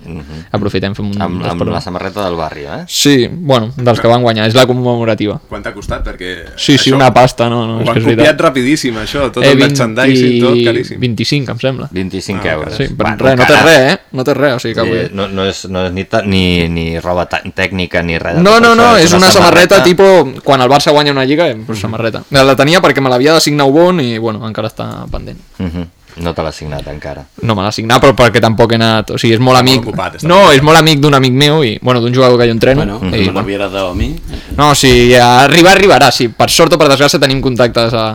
[0.52, 1.12] aprofitem, fem un...
[1.12, 1.22] Mhm.
[1.22, 2.84] Amb, amb la samarreta del barri, eh?
[2.88, 5.40] Sí, bueno, dels que van guanyar, és la commemorativa.
[5.48, 6.04] Quant t'ha costat?
[6.08, 8.42] Perquè Sí, sí, això una pasta, no, no, Ho és han que és copiat veritat.
[8.42, 11.00] rapidíssim, això, tot Eh, el merchandising, tot caríssim.
[11.00, 11.90] 25, em sembla.
[11.92, 12.76] 25 Ah, euros.
[12.76, 14.00] Sí, però Bueno, res, no té res, eh?
[14.12, 15.10] No té res, o sigui que Sí, avui...
[15.14, 18.74] no, no, és, no és ni, ta- ni, ni roba tècnica ni res No, no,
[18.74, 20.04] això, no, és una samarreta, tipo
[20.44, 22.24] quan el Barça guanya una lliga, eh, pues samarreta.
[22.32, 25.44] La tenia perquè me l'havia de signar Ubon i bueno, encara està pendent.
[25.60, 25.88] Mhm.
[26.18, 27.22] No te l'ha signat encara.
[27.46, 29.12] No me l'ha signat, però perquè tampoc he anat...
[29.14, 29.84] O sigui, és molt Està molt amic...
[29.86, 32.86] ocupat, no, és molt amic d'un amic meu i, bueno, d'un jugador que jo entreno.
[32.86, 33.44] Bueno, i, bueno.
[33.46, 34.16] hubieras dado a mí.
[34.58, 36.10] No, si arribar, arribarà.
[36.12, 38.08] Si per sort o per desgràcia tenim contactes a...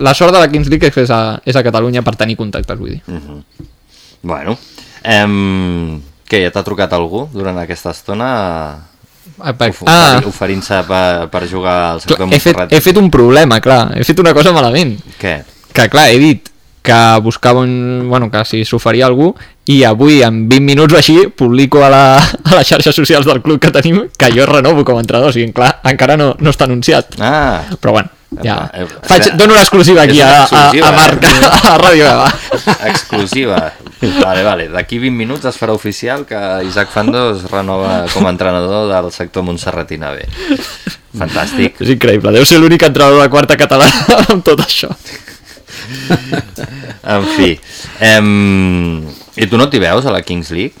[0.00, 2.38] La sort de la Kings League és que és a, és a Catalunya per tenir
[2.40, 3.02] contactes, vull dir.
[3.06, 3.68] Mhm.
[4.22, 4.56] Bueno,
[5.02, 6.00] em,
[6.30, 8.32] què, ja t'ha trucat algú durant aquesta estona?
[9.38, 9.52] Ah,
[9.86, 10.16] ah.
[10.18, 12.72] oferi- Oferint-se per, per jugar al sector Clar, he, fet, Montserrat?
[12.76, 13.82] he fet un problema, clar.
[13.98, 14.96] He fet una cosa malament.
[15.18, 15.36] Què?
[15.72, 16.51] Que, clar, he dit
[16.82, 18.08] que buscava un...
[18.08, 19.32] Bueno, que si s'oferia algú
[19.70, 23.40] i avui, en 20 minuts o així, publico a, la, a les xarxes socials del
[23.42, 25.30] club que tenim que jo renovo com a entrenador.
[25.30, 27.14] O sigui, clar, encara no, no està anunciat.
[27.22, 28.10] Ah, Però bueno,
[28.42, 28.66] ja...
[28.74, 31.38] Eh, Faig, eh, dono una exclusiva aquí a, a, a Marc, eh?
[31.70, 32.28] a Ràdio Gavà.
[32.90, 33.62] exclusiva.
[34.02, 34.66] Vale, vale.
[34.72, 39.12] D'aquí 20 minuts es farà oficial que Isaac Fando es renova com a entrenador del
[39.14, 40.26] sector Montserratina B.
[41.14, 41.78] Fantàstic.
[41.84, 44.90] És increïble, deu ser l'únic entrenador de quarta catalana amb tot això.
[47.12, 47.48] En fi.
[47.98, 48.28] Em...
[49.34, 50.76] I tu no t'hi veus a la Kings League?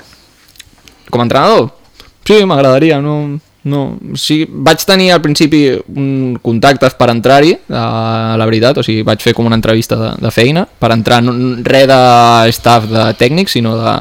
[1.10, 1.72] Com a entrenador?
[2.26, 3.40] Sí, m'agradaria, no...
[3.62, 5.60] No, sí, vaig tenir al principi
[5.94, 10.08] un contactes per entrar-hi, a la veritat, o sigui, vaig fer com una entrevista de,
[10.18, 11.98] de feina, per entrar no, res de
[12.56, 13.92] staff de tècnic, sinó de,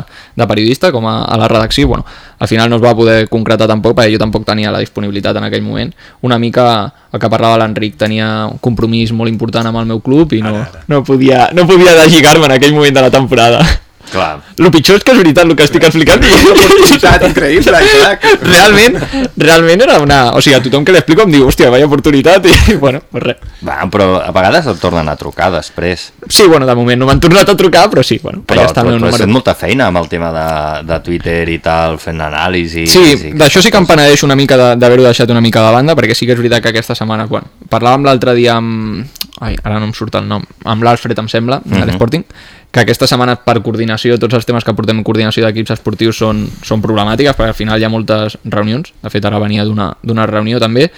[0.41, 2.05] de periodista, com a, a la redacció, bueno,
[2.41, 5.45] al final no es va poder concretar tampoc, perquè jo tampoc tenia la disponibilitat en
[5.45, 5.93] aquell moment.
[6.25, 6.65] Una mica
[7.13, 10.57] el que parlava l'Enric, tenia un compromís molt important amb el meu club i no,
[10.89, 13.61] no podia, no podia deslligar-me en aquell moment de la temporada.
[14.11, 14.41] Clar.
[14.57, 16.23] El pitjor és que és veritat el que estic explicant.
[16.25, 18.25] oportunitat increïble, Isaac.
[18.43, 18.97] realment,
[19.37, 20.19] realment era una...
[20.35, 23.23] O sigui, a tothom que li explico em diu, hòstia, vaya oportunitat, i bueno, pues
[23.23, 23.37] res.
[23.67, 26.09] Va, però a vegades et tornen a trucar després.
[26.27, 28.81] Sí, bueno, de moment no m'han tornat a trucar, però sí, bueno, Però, allà està
[28.83, 29.25] el però meu tu has número.
[29.25, 30.47] fet molta feina amb el tema de,
[30.91, 32.87] de Twitter i tal, fent anàlisi.
[32.91, 35.95] Sí, d'això sí que em penedeixo una mica de- d'haver-ho deixat una mica de banda,
[35.95, 39.05] perquè sí que és veritat que aquesta setmana, bueno, parlàvem l'altre dia amb...
[39.41, 40.43] Ai, ara no em surt el nom.
[40.69, 41.87] Amb l'Alfred, em sembla, de Mhm.
[41.89, 42.23] l'Sporting,
[42.71, 46.47] que aquesta setmana per coordinació, tots els temes que portem en coordinació d'equips esportius són,
[46.63, 50.59] són problemàtiques, perquè al final hi ha moltes reunions, de fet ara venia d'una reunió
[50.59, 50.91] també,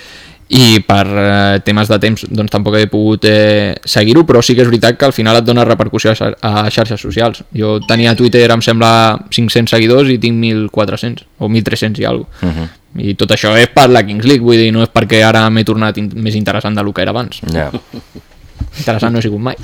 [0.49, 4.61] i per eh, temes de temps doncs tampoc he pogut eh, seguir-ho, però sí que
[4.61, 7.43] és veritat que al final et dona repercussió a, xar- a xarxes socials.
[7.55, 12.27] Jo tenia a Twitter, em sembla, 500 seguidors i tinc 1.400 o 1.300 i alguna
[12.41, 12.45] cosa.
[12.51, 12.69] Mhm.
[12.99, 15.63] I tot això és per la Kings League, vull dir, no és perquè ara m'he
[15.63, 17.39] tornat in més interessant del que era abans.
[17.51, 17.71] Ja.
[18.77, 19.55] Interessant no he sigut mai.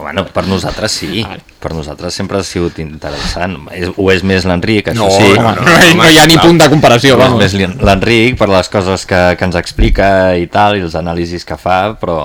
[0.00, 1.20] Bueno, per nosaltres sí.
[1.60, 3.58] Per nosaltres sempre ha sigut interessant.
[3.76, 5.34] És, ho és més l'Enric, això No, sí.
[5.36, 8.38] no, no, no, no hi ha ni punt de comparació, Ho és més l'En- l'Enric
[8.40, 10.08] per les coses que, que ens explica
[10.40, 12.16] i tal, i els anàlisis que fa, però,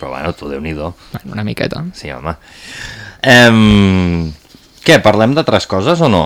[0.00, 0.90] però bueno, tu déu-n'hi-do.
[1.30, 1.84] Una miqueta.
[1.94, 2.34] Sí, home.
[3.22, 4.32] Em...
[4.86, 6.24] Què, parlem d'altres coses o no?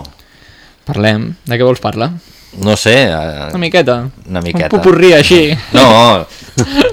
[0.89, 1.35] Parlem.
[1.49, 2.11] De què vols parlar?
[2.59, 3.05] No sé.
[3.07, 4.09] Eh, Una miqueta.
[4.29, 4.67] Una miqueta.
[4.67, 5.55] Un popurrí així.
[5.73, 6.27] No,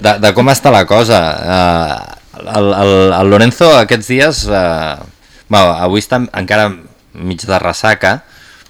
[0.04, 1.20] de, de com està la cosa.
[1.42, 4.44] Uh, el, el, el Lorenzo aquests dies...
[4.48, 5.02] Uh,
[5.50, 6.68] bueno, avui està encara
[7.18, 8.18] mig de ressaca,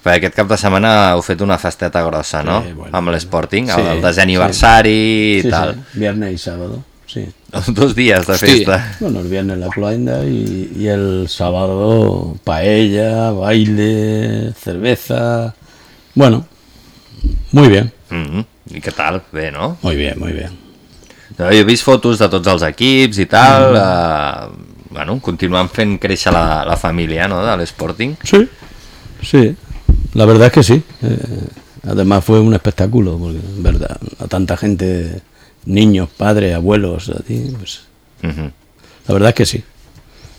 [0.04, 2.60] perquè aquest cap de setmana heu fet una festeta grossa, no?
[2.64, 2.94] Sí, bueno.
[2.96, 5.38] Amb l'Sporting, Sí, el, el desè aniversari sí.
[5.40, 5.74] i Sí, tal.
[5.74, 7.26] sí, Viernes y sábado, sí.
[7.74, 8.96] Dos dies de festa.
[9.00, 15.52] Bueno, el viernes la cloenda y, y el sábado paella, baile, cerveza.
[16.14, 16.46] Bueno,
[17.52, 18.44] muy bien, Mm -hmm.
[18.70, 19.22] I què tal?
[19.32, 19.76] Bé, no?
[19.82, 20.50] muy bien, muy bien.
[21.38, 23.76] Jo he vist fotos de tots els equips i tal, mm.
[23.76, 28.16] uh, bueno, continuant fent créixer la, la família, no?, de l'Sporting.
[28.24, 28.48] Sí,
[29.22, 29.54] sí,
[30.14, 30.82] la verdad es que sí.
[31.02, 31.48] Eh,
[31.86, 35.20] además fue un espectáculo, porque en verdad, a tanta gente,
[35.66, 37.82] niños, padres, abuelos, a ti, pues,
[38.22, 38.50] Mm -hmm.
[39.06, 39.62] la verdad es que sí.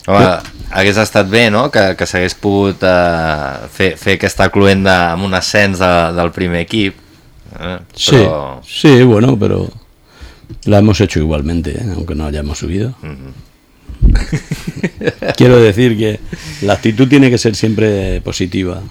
[0.09, 0.29] Home,
[0.71, 5.37] hagués estat bé, no?, que, que s'hagués pogut uh, fer, fer aquesta cluenda amb un
[5.37, 6.97] ascens de, del primer equip.
[7.59, 7.77] Eh?
[7.93, 8.61] Sí, Però...
[8.65, 9.67] sí, bueno, pero
[10.65, 11.93] la hemos hecho igualmente, ¿eh?
[11.95, 12.93] aunque no hayamos subido.
[15.37, 16.19] Quiero decir que
[16.61, 18.81] la actitud tiene que ser siempre positiva.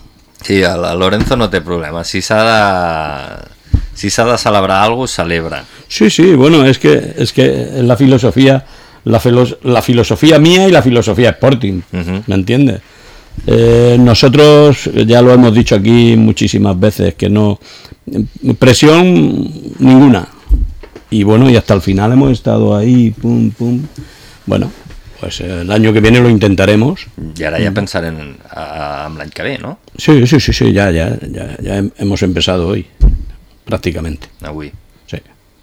[0.42, 2.04] Sí, el Lorenzo no té problema.
[2.04, 5.64] Si s'ha de, si s'ha de celebrar cosa, celebra.
[5.88, 8.64] Sí, sí, bueno, es que es que la filosofía,
[9.08, 11.80] la, filos- la filosofía mía y la filosofía Sporting.
[12.26, 12.80] ¿me entiendes?
[13.46, 17.58] Eh, nosotros ya lo hemos dicho aquí muchísimas veces que no
[18.58, 19.48] presión
[19.78, 20.28] ninguna,
[21.10, 23.82] y bueno, y hasta el final hemos estado ahí, pum, pum.
[24.46, 24.70] Bueno,
[25.20, 27.06] pues el año que viene lo intentaremos.
[27.38, 28.36] I ara ja pensarem en,
[29.18, 29.78] l'any que ve, no?
[29.96, 32.86] Sí, sí, sí, sí, ya, ya, ya, ya hem- hemos empezado hoy,
[33.64, 34.28] prácticamente.
[34.42, 34.72] Avui.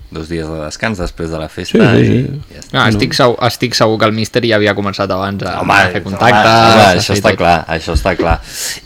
[0.09, 0.15] Sí.
[0.15, 1.91] Dos dies de descans després de la Sí, festa.
[1.95, 2.41] sí, i sí.
[2.53, 2.73] Ja està.
[2.77, 5.89] No, estic, segur, estic segur que el míster ja havia començat abans a, Home, a
[5.91, 6.51] fer contactes.
[6.51, 7.37] home, home, això està tot.
[7.37, 8.35] clar, això està clar.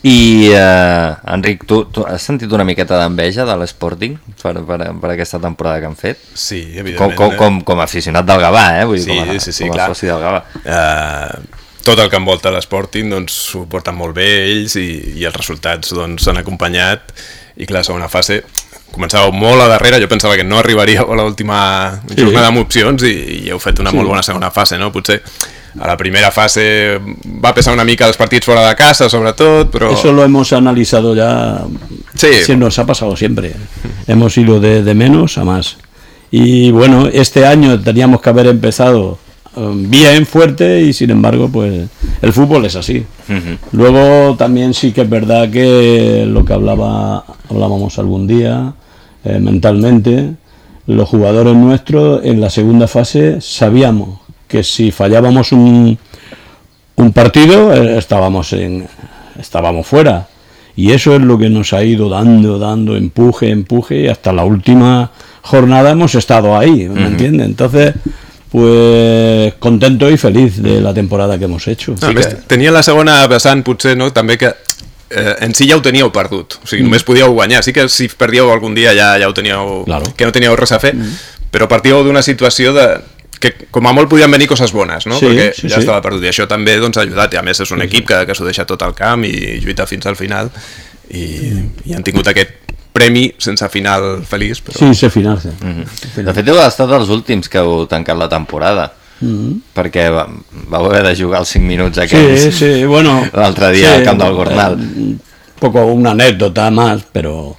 [0.04, 5.12] I, eh, Enric, tu, tu has sentit una miqueta d'enveja de l'Sporting per, per, per
[5.12, 6.18] aquesta temporada que han fet?
[6.34, 7.16] Sí, Com, evidentment.
[7.20, 8.86] com, com, com a aficionat del Gavà, eh?
[8.86, 9.88] Vull dir, Sí, com a, sí, sí, com a clar.
[9.94, 10.44] soci del Gavà.
[10.64, 14.88] Eh, tot el que envolta l'Sporting doncs, ho porten molt bé ells i,
[15.20, 17.14] i els resultats doncs, s'han acompanyat
[17.60, 18.44] i clar, la segona fase
[18.92, 22.22] començàveu molt a darrere, jo pensava que no arribaríeu a l'última Sí.
[22.24, 23.14] jornada amb opcions i,
[23.46, 23.96] i heu fet una Sí.
[23.98, 24.92] molt bona segona fase, no?
[24.92, 25.22] Potser
[25.80, 27.00] a la primera fase
[27.44, 29.92] va pesar una mica els partits fora de casa, sobretot, però...
[29.94, 31.60] Eso lo hemos analizado ya.
[32.16, 32.56] Sí.
[32.58, 33.54] Nos ha pasado siempre.
[34.08, 35.78] hemos ido de, de menos a más.
[36.32, 39.18] Y bueno, este año teníamos que haber empezado
[39.56, 41.90] bien fuerte y sin embargo, pues
[42.22, 43.06] el fútbol es así.
[43.72, 48.74] Luego también sí que es verdad que lo que hablaba hablábamos algún día
[49.24, 50.36] eh, mentalmente,
[50.88, 55.98] los jugadores nuestros en la segunda fase sabíamos que si fallábamos un,
[56.96, 58.88] un partido eh, estábamos en
[59.40, 60.28] estábamos fuera
[60.76, 64.46] y eso es lo que nos ha ido dando dando empuje empuje y hasta la
[64.46, 67.46] última jornada hemos estado ahí ¿me entiendes?
[67.46, 67.94] entonces
[68.52, 72.82] pues contento y feliz de la temporada que hemos hecho No, a més, tenia la
[72.84, 74.12] segona vessant, potser, no?
[74.14, 74.50] també que
[75.10, 76.90] eh, en si ja ho teníeu perdut, o sigui, Mm.
[76.90, 80.06] només podíeu guanyar, sí que si perdíeu algun dia ja, ja ho teníeu, Claro.
[80.16, 81.14] que no teníeu res a fer, Mm.
[81.52, 83.02] però partíeu d'una situació de
[83.40, 85.18] que com a molt podien venir coses bones, no?
[85.18, 85.82] Sí, perquè sí, ja sí.
[85.82, 88.26] estava perdut, i això també doncs, ha ajudat, i a més és un equip que,
[88.26, 90.52] que s'ho deixa tot al camp i lluita fins al final,
[91.10, 91.24] i,
[91.86, 92.50] i han tingut aquest
[92.94, 94.78] premi sense final feliç, però...
[94.80, 95.52] sí se finalza
[96.16, 98.94] De fet, heu estat els últims que heu tancat la temporada.
[99.22, 99.62] Mhm.
[99.76, 100.22] perquè va,
[100.72, 103.28] vau haver de jugar els 5 minuts Sí, aquells sí, bueno.
[103.34, 104.74] l'altre dia sí, al camp del Gornal.
[104.80, 105.20] eh, Un
[105.60, 107.58] poco una anécdota más, pero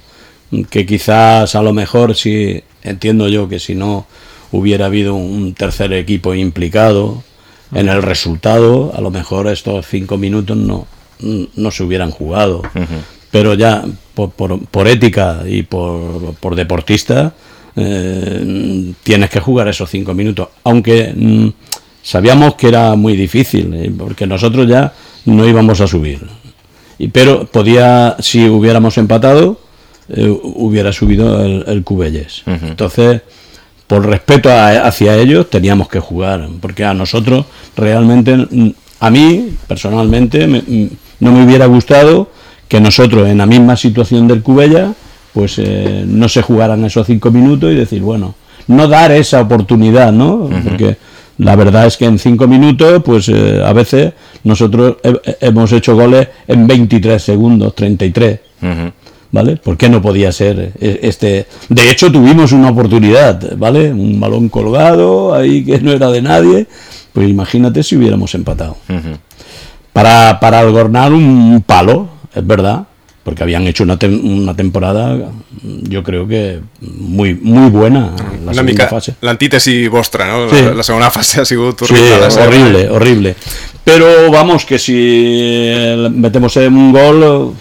[0.71, 4.07] que quizás a lo mejor si entiendo yo que si no
[4.51, 7.21] hubiera habido un tercer equipo implicado
[7.75, 10.87] en el resultado, a lo mejor estos cinco minutos no,
[11.55, 12.63] no se hubieran jugado.
[13.29, 17.33] Pero ya por, por, por ética y por, por deportista
[17.75, 20.49] eh, tienes que jugar esos cinco minutos.
[20.63, 21.47] Aunque mm,
[22.03, 24.93] sabíamos que era muy difícil, eh, porque nosotros ya
[25.25, 26.19] no íbamos a subir.
[26.97, 29.59] Y, pero podía, si hubiéramos empatado,
[30.09, 32.43] eh, hubiera subido el, el Cubelles.
[32.45, 33.21] Entonces,
[33.87, 37.45] por respeto a- hacia ellos, teníamos que jugar, porque a nosotros
[37.75, 40.89] realmente, mm, a mí personalmente, me- mm,
[41.21, 42.29] no me hubiera gustado
[42.71, 44.93] que nosotros en la misma situación del Cubella,
[45.33, 48.33] pues eh, no se jugaran esos cinco minutos y decir, bueno,
[48.67, 50.47] no dar esa oportunidad, ¿no?
[50.63, 50.95] Porque
[51.37, 54.13] la verdad es que en cinco minutos, pues eh, a veces
[54.45, 58.39] nosotros he- hemos hecho goles en 23 segundos, 33.
[58.61, 58.91] Ujú.
[59.33, 59.57] ¿Vale?
[59.57, 61.47] ¿Por qué no podía ser eh, este?
[61.67, 63.91] De hecho, tuvimos una oportunidad, ¿vale?
[63.91, 66.67] Un balón colgado ahí que no era de nadie.
[67.11, 68.77] Pues imagínate si hubiéramos empatado.
[69.91, 72.83] Para, para el Gornal un palo, es verdad,
[73.23, 75.29] porque habían hecho una, tem- una temporada,
[75.63, 79.15] yo creo que muy muy buena la una segunda mica fase.
[79.21, 80.49] l'antítesi vostra, no?
[80.49, 80.61] Sí.
[80.63, 82.85] La, la segona fase ha sigut Sí, horrible.
[82.87, 83.35] la horrible.
[83.83, 85.69] Pero vamos, que si
[86.11, 87.53] metemos en un gol,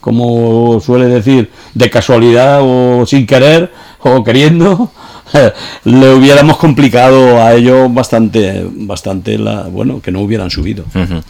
[0.00, 3.70] como suele decir, de casualidad o sin querer
[4.00, 4.90] o queriendo,
[5.84, 10.84] le hubiéramos complicado a ellos bastante, bastante la, bueno, que no hubieran subido.
[10.94, 11.22] Mhm.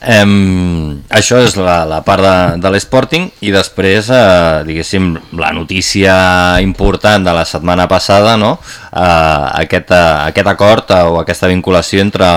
[0.00, 6.60] Em, això és la, la part de, de l'Sporting i després, eh, diguéssim, la notícia
[6.62, 8.58] important de la setmana passada, no?
[8.92, 12.28] eh, aquest, eh, aquest acord eh, o aquesta vinculació entre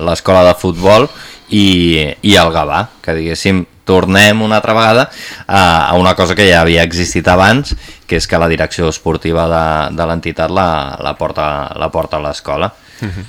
[0.00, 1.08] l'escola de futbol
[1.50, 5.08] i, i el Gavà, que diguéssim tornem una altra vegada
[5.46, 7.74] a, a una cosa que ja havia existit abans,
[8.06, 9.66] que és que la direcció esportiva de,
[9.96, 11.46] de l'entitat la, la, porta,
[11.80, 12.72] la porta a l'escola.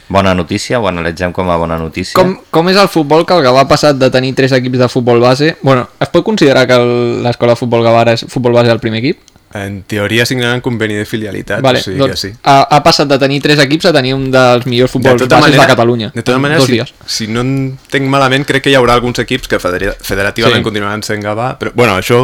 [0.08, 2.16] Bona notícia, ho analitzem com a bona notícia.
[2.16, 4.90] Com, com és el futbol que el Gavà ha passat de tenir tres equips de
[4.92, 5.56] futbol base?
[5.66, 6.78] Bueno, es pot considerar que
[7.26, 9.35] l'escola de futbol Gavà és futbol base del primer equip?
[9.56, 12.34] En teoria signaran conveni de filialitat, Vale, o sigui doncs, que sí.
[12.44, 15.68] ha, ha passat de tenir tres equips a tenir un dels millors futbols bases de
[15.70, 16.10] Catalunya.
[16.14, 16.92] De tota manera, dos si, dies.
[17.06, 20.64] si no entenc malament, crec que hi haurà alguns equips que federa- federativament Sí.
[20.68, 22.20] continuaran sent Gavà, però bueno, això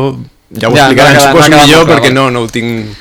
[0.51, 2.97] ja ho Ja, explicaran, no millor, clar, perquè no, no ho tinc...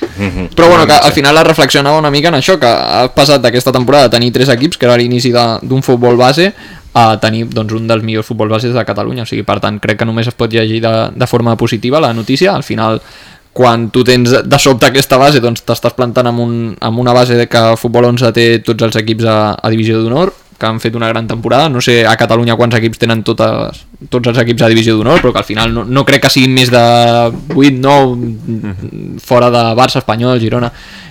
[0.55, 3.73] Però bueno, que al final es reflexionava una mica en això, que ha passat d'aquesta
[3.73, 6.53] temporada de tenir tres equips, que era l'inici de- d'un futbol base,
[6.95, 9.23] a tenir doncs, un dels millors futbol bases de Catalunya.
[9.23, 12.13] O sigui, per tant, crec que només es pot llegir de, de forma positiva la
[12.15, 12.55] notícia.
[12.55, 13.01] Al final,
[13.53, 17.39] quan tu tens de sobte aquesta base doncs t'estàs plantant amb, un, amb una base
[17.39, 20.95] de que Futbol 11 té tots els equips a, a divisió d'honor que han fet
[20.95, 23.81] una gran temporada, no sé a Catalunya quants equips tenen totes,
[24.13, 26.53] tots els equips a divisió d'honor, però que al final no, no crec que siguin
[26.53, 26.83] més de
[27.57, 30.69] 8, 9 fora de Barça, Espanyol, Girona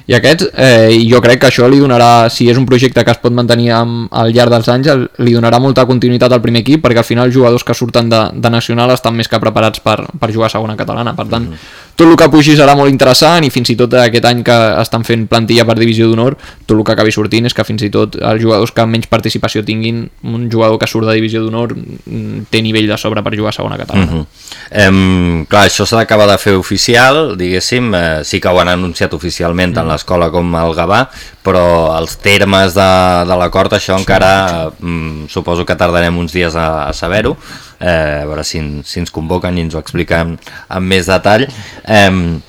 [0.10, 3.20] i aquests, eh, jo crec que això li donarà, si és un projecte que es
[3.22, 4.88] pot mantenir amb, al llarg dels anys,
[5.22, 8.24] li donarà molta continuïtat al primer equip, perquè al final els jugadors que surten de,
[8.34, 11.54] de Nacional estan més que preparats per, per jugar a segona catalana, per tant, mm
[11.54, 11.94] -hmm.
[11.96, 15.04] tot el que pugi serà molt interessant i fins i tot aquest any que estan
[15.04, 18.16] fent plantilla per divisió d'honor, tot el que acabi sortint és que fins i tot
[18.16, 22.62] els jugadors que menys participació tinguin, un jugador que surt de divisió d'honor mm, té
[22.62, 24.12] nivell de sobre per jugar a segona catalana.
[24.12, 24.26] Mm -hmm.
[24.72, 29.14] em, clar, això s'ha d'acabar de fer oficial, diguéssim, eh, sí que ho han anunciat
[29.14, 29.82] oficialment mm -hmm.
[29.82, 31.04] en l'escola com el Gavà,
[31.44, 32.90] però els termes de,
[33.28, 37.36] de l'acord això encara mm, suposo que tardarem uns dies a, a saber-ho.
[37.80, 40.38] Eh, a veure si, si ens convoquen i ens ho expliquen
[40.68, 41.46] amb més detall.
[41.86, 42.40] Eh,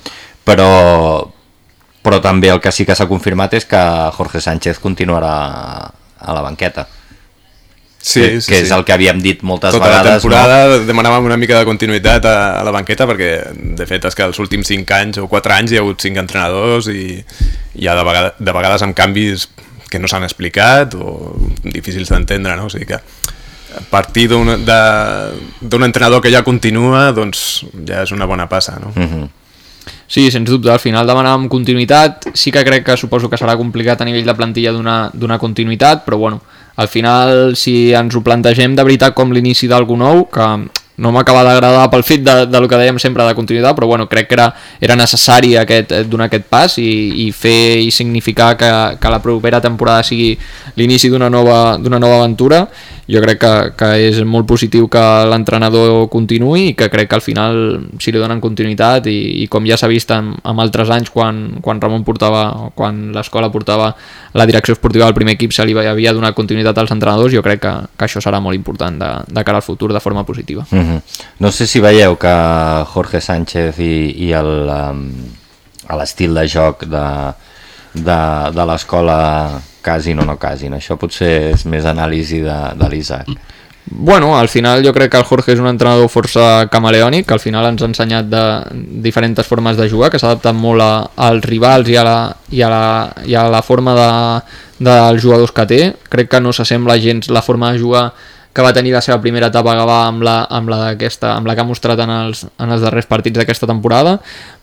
[0.47, 0.71] però
[2.01, 3.81] però també el que sí que s'ha confirmat és que
[4.15, 5.35] Jorge Sánchez continuarà
[6.17, 6.87] a la banqueta
[8.01, 8.73] Sí, que, sí, que és sí.
[8.73, 10.77] el que havíem dit moltes Tota vegades la temporada no?
[10.87, 13.31] demanàvem una mica de continuïtat a, a la banqueta perquè
[13.77, 16.23] de fet és que els últims 5 anys o 4 anys hi ha hagut 5
[16.23, 19.45] entrenadors i hi ha de, vegades, de vegades amb canvis
[19.91, 22.65] que no s'han explicat o difícils d'entendre, no?
[22.65, 28.25] O sigui que a partir d'un d'un entrenador que ja continua doncs ja és una
[28.25, 28.93] bona passa, no?
[28.95, 29.29] Mm -hmm.
[30.07, 34.01] Sí, sens dubte, al final demanàvem continuïtat, sí que crec que suposo que serà complicat
[34.01, 36.41] a nivell de plantilla donar continuïtat, però bueno,
[36.75, 40.47] al final si ens ho plantegem de veritat com l'inici d'algú nou, que
[41.01, 44.05] no m'acaba d'agradar pel fet de, de lo que dèiem sempre de continuïtat, però bueno,
[44.11, 46.91] crec que era, era necessari aquest, eh, donar aquest pas i,
[47.25, 48.69] i fer i significar que,
[49.01, 50.35] que la propera temporada sigui
[50.77, 52.67] l'inici d'una nova, nova aventura
[53.11, 57.23] jo crec que, que és molt positiu que l'entrenador continuï i que crec que al
[57.25, 57.57] final
[57.99, 61.41] si li donen continuïtat i, i com ja s'ha vist en, en altres anys quan,
[61.63, 63.91] quan Ramon portava quan l'escola portava
[64.37, 67.63] la direcció esportiva del primer equip se li havia donat continuïtat als entrenadors jo crec
[67.65, 70.79] que, que això serà molt important de, de cara al futur de forma positiva mm
[70.79, 71.01] -hmm.
[71.39, 72.35] No sé si veieu que
[72.93, 75.11] Jorge Sánchez i, i el, um,
[75.97, 77.33] l'estil de joc de,
[77.93, 78.19] de,
[78.55, 80.75] de l'escola casin o no casin.
[80.77, 83.33] Això potser és més anàlisi de, de l'Isaac.
[83.85, 87.41] Bueno, al final jo crec que el Jorge és un entrenador força camaleònic, que al
[87.41, 88.43] final ens ha ensenyat de
[89.03, 90.91] diferents formes de jugar, que s'ha adaptat molt a,
[91.29, 92.17] als rivals i a la,
[92.53, 92.83] i a la,
[93.25, 94.11] i a la forma de,
[94.85, 95.81] dels jugadors que té.
[96.13, 98.11] Crec que no s'assembla gens la forma de jugar
[98.53, 101.55] que va tenir la seva primera etapa a Gavà amb la, amb la, amb la
[101.55, 104.17] que ha mostrat en els, en els darrers partits d'aquesta temporada,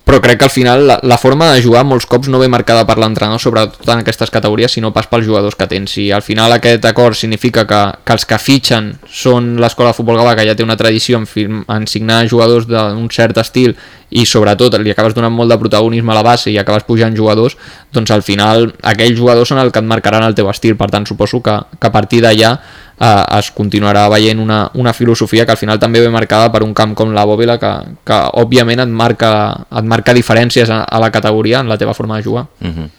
[0.09, 2.87] però crec que al final la, la forma de jugar molts cops no ve marcada
[2.89, 5.93] per l'entrenador, sobretot en aquestes categories, sinó pas pels jugadors que tens.
[5.93, 10.17] Si al final aquest acord significa que, que els que fitxen són l'escola de futbol
[10.17, 13.77] Gavà, que ja té una tradició en, firm, en signar jugadors d'un cert estil
[14.09, 17.59] i sobretot li acabes donant molt de protagonisme a la base i acabes pujant jugadors,
[17.93, 21.05] doncs al final aquells jugadors són els que et marcaran el teu estil, per tant
[21.05, 22.57] suposo que, que a partir d'allà
[23.01, 26.75] eh, es continuarà veient una, una filosofia que al final també ve marcada per un
[26.75, 27.73] camp com la Bòbila que,
[28.05, 29.33] que òbviament et marca,
[29.71, 32.47] et marca diferències a, a la categoria en la teva forma de jugar.
[32.61, 32.95] Mm -hmm.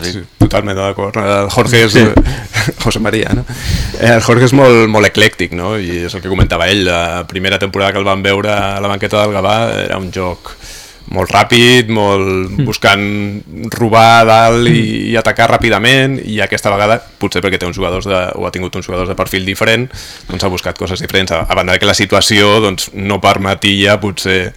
[0.00, 1.16] Sí, totalment d'acord.
[1.16, 1.92] El Jorge és...
[1.92, 2.04] Sí.
[2.84, 3.44] José María, no?
[4.00, 5.76] El Jorge és molt, molt eclèctic, no?
[5.76, 8.88] I és el que comentava ell, la primera temporada que el van veure a la
[8.88, 10.54] banqueta del Gavà era un joc
[11.12, 13.04] molt ràpid, molt buscant
[13.76, 18.20] robar dalt i, i atacar ràpidament i aquesta vegada, potser perquè té uns jugadors de,
[18.38, 19.86] o ha tingut uns jugadors de perfil diferent
[20.30, 24.54] doncs ha buscat coses diferents, a, a banda que la situació doncs, no permetia potser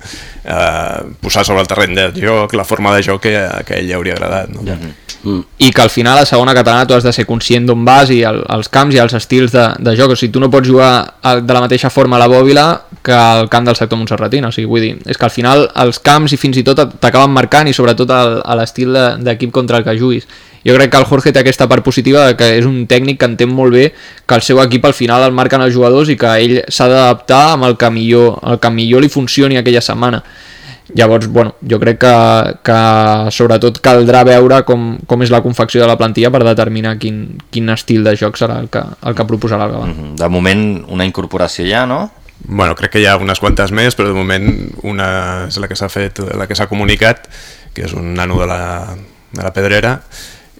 [0.47, 3.35] eh, posar sobre el terreny de joc la forma de joc que,
[3.67, 4.63] que a ell li hauria agradat no?
[4.65, 4.77] ja.
[5.23, 5.43] Mm.
[5.59, 8.21] i que al final a segona catalana tu has de ser conscient d'on vas i
[8.27, 10.91] el, els camps i els estils de, de joc, o sigui, tu no pots jugar
[11.41, 12.67] de la mateixa forma a la bòbila
[13.03, 15.99] que al camp del sector Montserratina, o sigui, vull dir, és que al final els
[16.03, 18.11] camps i fins i tot t'acaben marcant i sobretot
[18.59, 20.27] l'estil d'equip contra el que juguis.
[20.67, 23.29] Jo crec que el Jorge té aquesta part positiva de que és un tècnic que
[23.31, 23.93] entén molt bé
[24.27, 27.53] que el seu equip al final el marquen els jugadors i que ell s'ha d'adaptar
[27.53, 30.23] amb el que, millor, el que millor li funcioni aquella setmana
[30.95, 32.11] Llavors, bueno, jo crec que,
[32.63, 32.77] que
[33.35, 37.73] sobretot caldrà veure com, com és la confecció de la plantilla per determinar quin, quin
[37.73, 39.87] estil de joc serà el que, el que proposarà el Gavà.
[39.87, 40.15] Mm -hmm.
[40.15, 42.11] De moment, una incorporació ja, no?
[42.39, 45.75] Bueno, crec que hi ha unes quantes més, però de moment una és la que
[45.75, 47.27] s'ha fet, la que s'ha comunicat,
[47.73, 48.95] que és un nano de la,
[49.31, 50.01] de la Pedrera,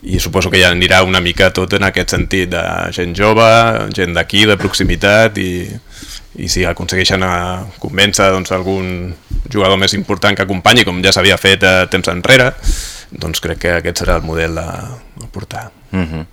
[0.03, 3.47] i suposo que ja anirà una mica tot en aquest sentit de gent jove,
[3.95, 5.65] gent d'aquí, de proximitat i,
[6.37, 7.33] i si aconsegueixen a
[7.81, 9.15] convèncer doncs, algun
[9.49, 12.51] jugador més important que acompanyi, com ja s'havia fet a temps enrere,
[13.11, 14.69] doncs crec que aquest serà el model a,
[15.31, 15.71] portar.
[15.91, 16.25] Mm -hmm.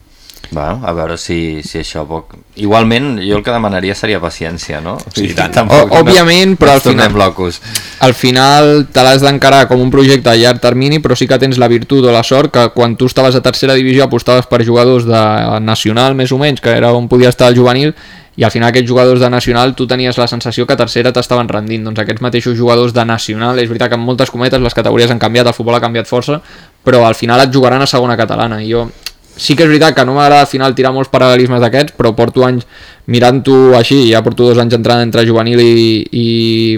[0.53, 2.35] Va, a veure si, si això poc...
[2.61, 4.97] Igualment, jo el que demanaria seria paciència, no?
[5.15, 5.53] Sí, i tant.
[5.57, 7.61] Tampoc O- òbviament, no, però al final- locos.
[8.01, 11.59] al final te l'has d'encarar com un projecte a llarg termini, però sí que tens
[11.59, 15.07] la virtut o la sort que quan tu estaves a tercera divisió apostaves per jugadors
[15.07, 17.95] de nacional, més o menys, que era on podia estar el juvenil,
[18.37, 21.49] i al final aquests jugadors de nacional tu tenies la sensació que a tercera t'estaven
[21.49, 21.85] rendint.
[21.87, 25.21] Doncs aquests mateixos jugadors de nacional, és veritat que en moltes cometes les categories han
[25.23, 26.41] canviat, el futbol ha canviat força,
[26.85, 28.59] però al final et jugaran a segona catalana.
[28.63, 28.89] I jo
[29.37, 32.45] sí que és veritat que no m'agrada al final tirar molts paral·lelismes d'aquests, però porto
[32.47, 32.67] anys
[33.11, 36.27] mirant-ho així, ja porto dos anys entrant entre juvenil i, i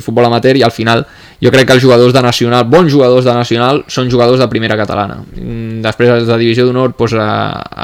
[0.04, 1.04] futbol amateur i al final
[1.42, 4.78] jo crec que els jugadors de nacional, bons jugadors de nacional, són jugadors de primera
[4.78, 5.20] catalana.
[5.36, 7.26] Mm, Després els de divisió d'honor doncs, eh,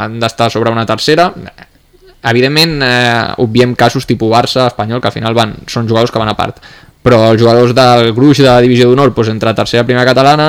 [0.03, 1.29] han d'estar sobre una tercera.
[2.31, 6.33] Evidentment, eh, obviem casos tipus Barça, Espanyol, que al final van, són jugadors que van
[6.33, 6.63] a part
[7.03, 10.49] però els jugadors del gruix de divisió d'honor doncs, entre tercera i primera catalana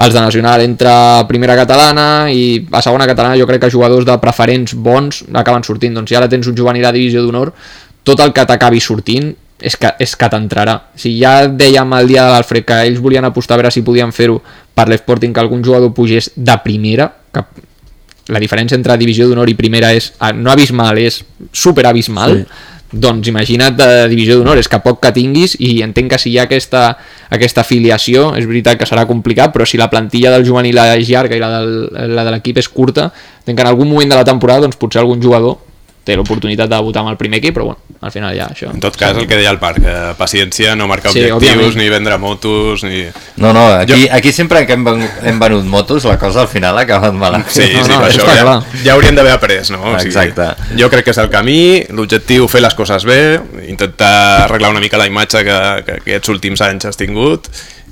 [0.00, 0.92] els de nacional entre
[1.28, 5.94] primera catalana i a segona catalana jo crec que jugadors de preferents bons acaben sortint
[5.98, 7.52] doncs si ara tens un juvenil a divisió d'honor
[8.04, 10.76] tot el que t'acabi sortint és que, és que t'entrarà.
[10.96, 14.12] Si ja dèiem el dia de l'Alfred que ells volien apostar a veure si podien
[14.12, 14.38] fer-ho
[14.74, 17.44] per l'Sporting que algun jugador pugés de primera, que
[18.32, 21.20] la diferència entre divisió d'honor i primera és ah, no abismal, és
[21.52, 22.46] super abismal sí.
[22.92, 26.38] Doncs imagina't de divisió d'honor és que poc que tinguis i entenc que si hi
[26.40, 26.82] ha aquesta,
[27.30, 31.38] aquesta afiliació és veritat que serà complicat però si la plantilla del juvenil és llarga
[31.38, 34.26] i la, del, la de l'equip és curta entenc que en algun moment de la
[34.26, 35.58] temporada doncs potser algun jugador
[36.04, 38.80] té l'oportunitat de debutar amb el primer equip però bueno, al final ja això En
[38.80, 41.76] tot cas, el que deia el Parc, eh, paciència, no marcar Sí, objectius, òbviament.
[41.76, 43.04] ni vendre motos, ni...
[43.36, 44.86] No, no, aquí, Jo- aquí sempre que hem,
[45.22, 47.48] hem venut motos la cosa al final ha acabat malament.
[47.52, 48.62] Sí, No, sí, no, això ja, clar.
[48.84, 49.82] ja haurien d'haver après, no?
[49.92, 50.48] O sigui, Exacte.
[50.80, 53.38] jo crec que és el camí, l'objectiu fer les coses bé,
[53.68, 57.48] intentar arreglar una mica la imatge que, que aquests últims anys has tingut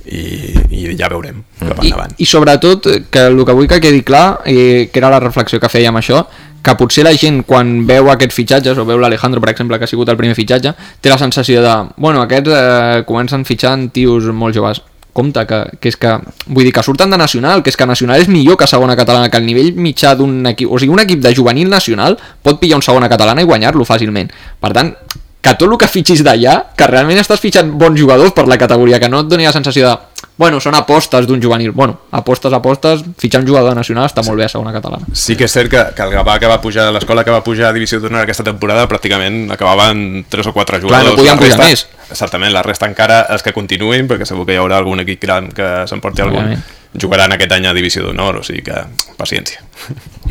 [0.09, 0.25] i,
[0.71, 2.15] i ja veurem cap I, endavant.
[2.19, 5.71] i sobretot que el que vull que quedi clar eh, que era la reflexió que
[5.71, 6.25] fèiem això
[6.63, 9.91] que potser la gent quan veu aquests fitxatges o veu l'Alejandro per exemple que ha
[9.91, 14.57] sigut el primer fitxatge té la sensació de bueno aquests eh, comencen fitxant tios molt
[14.57, 14.83] joves
[15.19, 16.15] compte que, que és que
[16.47, 19.31] vull dir que surten de nacional que és que nacional és millor que segona catalana
[19.33, 22.79] que el nivell mitjà d'un equip o sigui un equip de juvenil nacional pot pillar
[22.79, 24.31] un segona catalana i guanyar-lo fàcilment.
[24.61, 24.95] Per tant
[25.41, 28.99] que tot el que fitxis d'allà, que realment estàs fitxant bons jugadors per la categoria,
[28.99, 29.97] que no et doni la sensació de
[30.39, 34.45] bueno, són apostes d'un juvenil bueno, apostes, apostes, fitxar un jugador nacional està molt bé
[34.47, 37.25] a segona catalana Sí que és cert que, que el Gavà que va pujar, l'escola
[37.27, 41.11] que va pujar a Divisió d'Honor aquesta temporada pràcticament acabaven 3 o 4 jugadors.
[41.11, 41.87] no podien pujar resta- més.
[42.11, 45.51] Exactament, la resta encara els que continuïn, perquè segur que hi haurà algun equip gran
[45.55, 46.55] que s'emporti algun,
[46.99, 48.79] jugaran aquest any a Divisió d'Honor, o sigui que
[49.19, 49.61] paciència.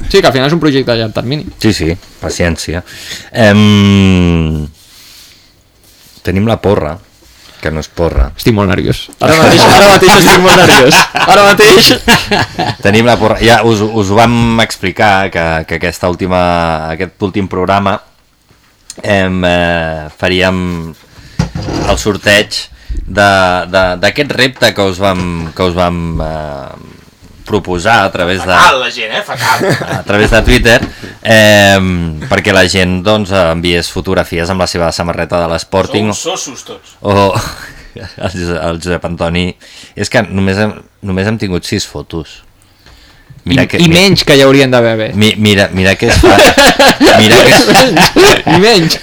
[0.09, 1.91] sí, que al final és un projecte a llarg termini Sí, sí,
[2.21, 2.83] paciència.
[3.31, 4.67] Em...
[6.27, 6.97] Tenim la porra,
[7.61, 8.27] que no és porra.
[8.37, 11.87] estic molt nerviós ara mateix, ara mateix estic molt nerviós ara mateix
[12.83, 13.39] Tenim la porra.
[13.41, 16.41] Ja us, us ho vam explicar que, que aquesta última,
[16.91, 17.95] aquest últim programa
[19.01, 20.59] em, eh, faríem
[21.87, 22.49] el sorteig
[23.05, 26.75] de- de- d'aquest repte que us vam, que us vam eh,
[27.47, 28.51] proposar a través de...
[28.83, 29.23] la gent, eh?
[29.25, 29.65] Fa cal.
[29.97, 30.77] a través de Twitter
[31.23, 31.79] eh,
[32.29, 36.97] perquè la gent doncs, enviés fotografies amb la seva samarreta de l'Sporting Sou sossos tots.
[37.01, 37.31] o
[37.97, 39.47] el, Josep- el Josep Antoni
[39.95, 40.75] és que només hem,
[41.07, 42.43] només hem tingut sis fotos
[43.47, 46.51] I, i menys que hi haurien d'haver bé mi, mira, mira que és fàcil
[47.21, 48.97] mira que és, i menys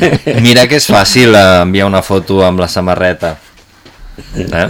[0.44, 3.30] mira que és fàcil eh, enviar una foto amb la samarreta
[4.36, 4.66] eh?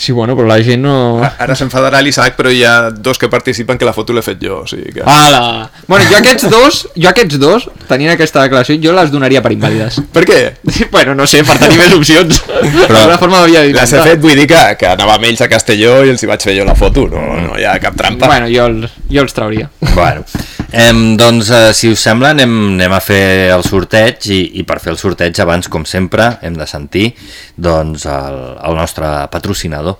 [0.00, 3.78] Sí, bueno, però la gent no Ara s'enfadarà l'Isaac, però hi ha dos que participen
[3.78, 5.04] que la foto l'he fet jo, o sigui que...
[5.04, 5.68] Ala!
[5.86, 10.00] Bueno, jo aquests dos, jo aquests dos, tenint aquesta declaració, jo les donaria per invàlides.
[10.16, 10.40] Per què?
[10.94, 12.40] bueno, no sé, per tenir més opcions.
[12.48, 15.44] Però d'alguna forma m'havia de Les he fet, vull dir que, que anava amb ells
[15.44, 17.98] a Castelló i els hi vaig fer jo la foto, no, no hi ha cap
[17.98, 18.30] trampa.
[18.30, 19.68] Bueno, jo, els, jo els trauria.
[19.92, 20.24] Bueno,
[20.72, 23.22] em, doncs eh, si us sembla anem, anem a fer
[23.54, 27.10] el sorteig i, i per fer el sorteig abans com sempre hem de sentir
[27.56, 29.98] doncs el, el nostre patrocinador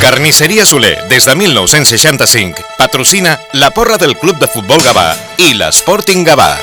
[0.00, 5.10] Carnisseria Soler, des de 1965, patrocina la porra del Club de Futbol Gavà
[5.44, 6.54] i l'Sporting Gavà.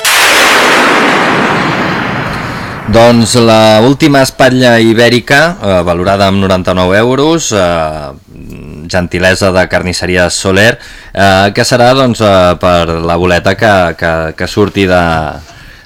[2.90, 8.10] Doncs la última espatlla ibèrica, eh, valorada amb 99 euros, eh,
[8.88, 10.78] gentilesa de carnisseria Soler,
[11.12, 15.04] eh, que serà doncs, eh, per la boleta que, que, que surti de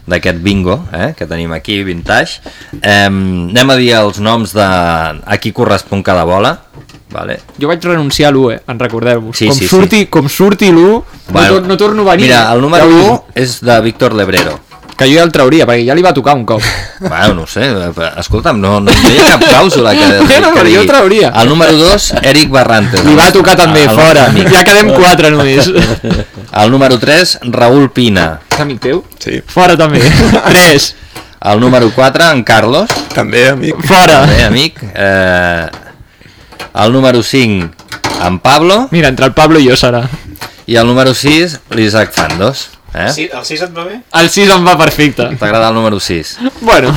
[0.03, 2.41] d'aquest bingo eh, que tenim aquí, vintage
[2.81, 6.57] eh, anem a dir els noms de a qui correspon cada bola
[7.13, 7.39] vale?
[7.61, 8.61] Jo vaig renunciar a l'1, eh?
[8.67, 9.37] en recordeu-vos.
[9.37, 12.31] Sí, com, sí, surti, com surti l'1, no, Bueno, tor no torno a venir.
[12.31, 13.43] Mira, el número Ja ho 1 dic.
[13.45, 14.59] és de Víctor Lebrero.
[15.03, 16.63] Que jo ja el trauria, perquè ja li va tocar un cop.
[17.03, 20.61] Bueno, no ho sé, eh, escolta'm, no, no hi ha cap clàusula que, Bueno, que
[20.61, 21.33] però jo el trauria.
[21.43, 23.03] El número 2, Eric Barrantes.
[23.05, 24.27] Li va tocar també, El- fora.
[24.31, 24.49] amic.
[24.55, 25.67] Ja quedem quatre només.
[26.63, 28.27] El número 3, Raül Pina.
[28.53, 29.03] És amic teu?
[29.19, 29.41] Sí.
[29.49, 30.03] Fora també.
[30.51, 30.93] Tres.
[31.43, 32.91] El número 4, en Carlos.
[33.17, 33.81] També, amic.
[33.89, 34.21] Fora.
[34.27, 34.79] També, amic.
[34.95, 35.67] Eh,
[36.85, 37.71] el número 5,
[38.29, 38.87] en Pablo.
[38.93, 40.05] Mira, entre el Pablo i jo serà.
[40.71, 42.69] I el número 6, l'Isaac Fandos.
[42.95, 43.09] Eh?
[43.15, 44.01] Sí, el 6 et va bé?
[44.21, 45.31] El 6 em va perfecte.
[45.41, 46.39] T'agrada el número 6?
[46.61, 46.93] Bueno,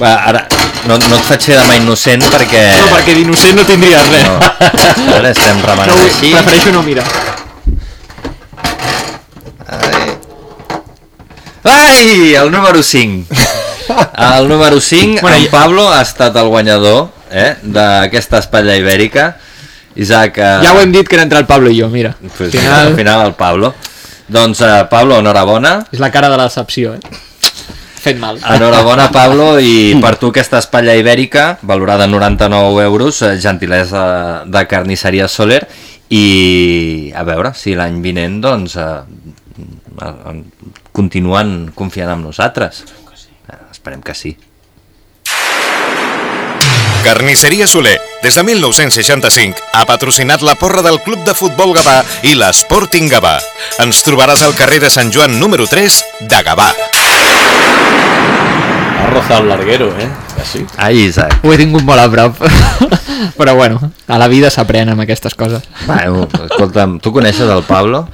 [0.00, 0.46] Va, ara,
[0.88, 2.62] no, no et faig fer demà innocent perquè...
[2.80, 4.24] no, perquè d'innocent no tindries res.
[4.26, 6.32] No, ara estem No, remenant vull- així.
[6.32, 7.04] prefereixo no mirar.
[11.62, 13.26] Ai, el número 5.
[14.38, 19.36] El número 5, Bueno, en Pablo ha estat el guanyador eh, d'aquesta espatlla ibèrica.
[19.96, 20.38] Isaac...
[20.38, 22.14] Eh, Ja ho hem dit que era entre el Pablo i jo, mira.
[22.36, 23.74] Pues, Al al final, final el Pablo.
[24.28, 25.86] Doncs eh, Pablo, enhorabona.
[25.92, 27.00] és la cara de la decepció, eh?
[28.04, 28.36] Fet mal.
[28.36, 34.66] Enhorabona, Pablo, i per tu aquesta espatlla ibèrica, valorada en 99 euros, eh, gentilesa de
[34.68, 35.62] carnisseria Soler,
[36.12, 39.00] i a veure si l'any vinent, doncs, eh,
[40.04, 40.42] eh,
[40.92, 42.84] continuen confiant en nosaltres.
[43.70, 44.36] Esperem que sí.
[47.04, 52.32] Carnisseria Soler, des de 1965, ha patrocinat la porra del Club de Futbol Gavà i
[52.32, 53.34] l'Sporting Gavà.
[53.84, 55.98] Ens trobaràs al carrer de Sant Joan número 3
[56.32, 56.70] de Gavà.
[59.02, 60.08] Ha rozado el larguero, ¿eh?
[60.40, 60.64] Así.
[60.78, 61.44] Ai, Isaac.
[61.44, 62.40] Ho he tingut molt a prop.
[63.36, 65.68] Però bueno, a la vida s'aprèn amb aquestes coses.
[65.84, 68.06] Bueno, escolta'm, tu coneixes el Pablo?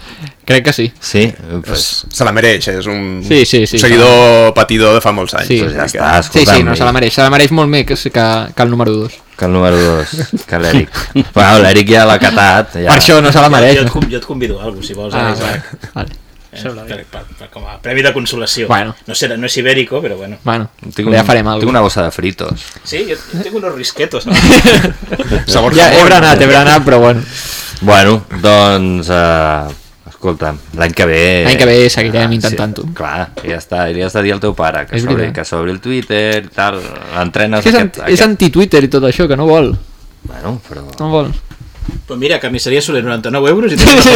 [0.44, 0.90] Crec que sí.
[0.98, 1.28] Sí?
[1.64, 5.38] Pues, Se la mereix, és un, Sí, sí, sí, un seguidor patidor de fa molts
[5.38, 5.46] anys.
[5.54, 5.62] Sí.
[5.62, 7.14] pues ja està, Sí, sí, no, se la mereix.
[7.14, 9.20] Se la mereix molt més que, que, que el número 2.
[9.40, 10.08] Que el número 2,
[10.46, 10.90] que l'Eric.
[11.34, 12.74] bueno, l'Eric ja l'ha catat.
[12.76, 12.90] Ja.
[12.92, 13.78] Per això no se la Jo, mereix.
[13.78, 15.70] jo, et, con- jo et convido a alguna si vols, Ah, Isaac.
[15.94, 16.18] vale.
[16.52, 18.66] Eh, per, per, per, com a premi de consolació.
[18.68, 18.92] Bueno.
[19.06, 20.36] No, serà, no és ibèrico, però bueno.
[20.44, 22.64] Bueno, Tinc, ja farem alguna tinc una bossa de fritos.
[22.84, 24.26] Sí, jo, jo tinc unos risquetos.
[25.46, 27.22] Sabor Ja he berenat, he berenat, però bueno.
[27.80, 29.08] Bueno, doncs...
[29.08, 29.70] Uh,
[30.20, 31.20] escolta'm, l'any que ve...
[31.46, 32.84] L'any que ve seguirem intentant-ho.
[32.84, 35.72] Sí, clar, ja està, li has de dir al teu pare que s'obri que s'obri
[35.72, 36.76] el Twitter i tal,
[37.16, 38.02] l'entrenes És, aquest...
[38.04, 39.72] anti, és anti-Twitter i tot això, que no vol.
[40.28, 40.84] Bueno, però...
[41.00, 41.32] No vol.
[42.06, 44.06] Pues mira, carnisseria Soler 99 euros i Sí, tens.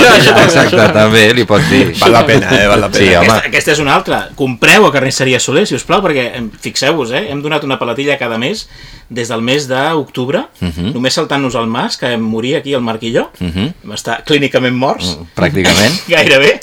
[0.45, 1.93] Exacte, també li pots dir.
[2.01, 2.67] Val la pena, eh?
[2.67, 3.05] Val la pena.
[3.05, 3.27] Sí, home.
[3.29, 4.19] Aquesta, aquesta és una altra.
[4.35, 7.29] Compreu a Carnisseria Soler, si us plau, perquè em- fixeu-vos, eh?
[7.31, 8.69] hem donat una palatilla cada mes
[9.09, 10.93] des del mes d'octubre, Mhm.
[10.95, 13.73] només saltant-nos al març, que morir aquí al Marquilló, Mhm.
[13.85, 16.03] vam estar clínicament morts, Pràcticament.
[16.09, 16.61] gairebé,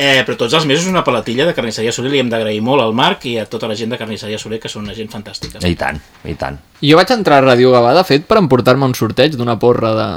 [0.00, 2.94] eh, però tots els mesos una palatilla de Carnisseria Soler, li hem d'agrair molt al
[2.96, 5.60] Marc i a tota la gent de Carnisseria Soler, que són una gent fantàstica.
[5.60, 6.56] I tant, i tant.
[6.80, 10.08] Jo vaig entrar a Ràdio Gavà, de fet, per emportar-me un sorteig d'una porra de,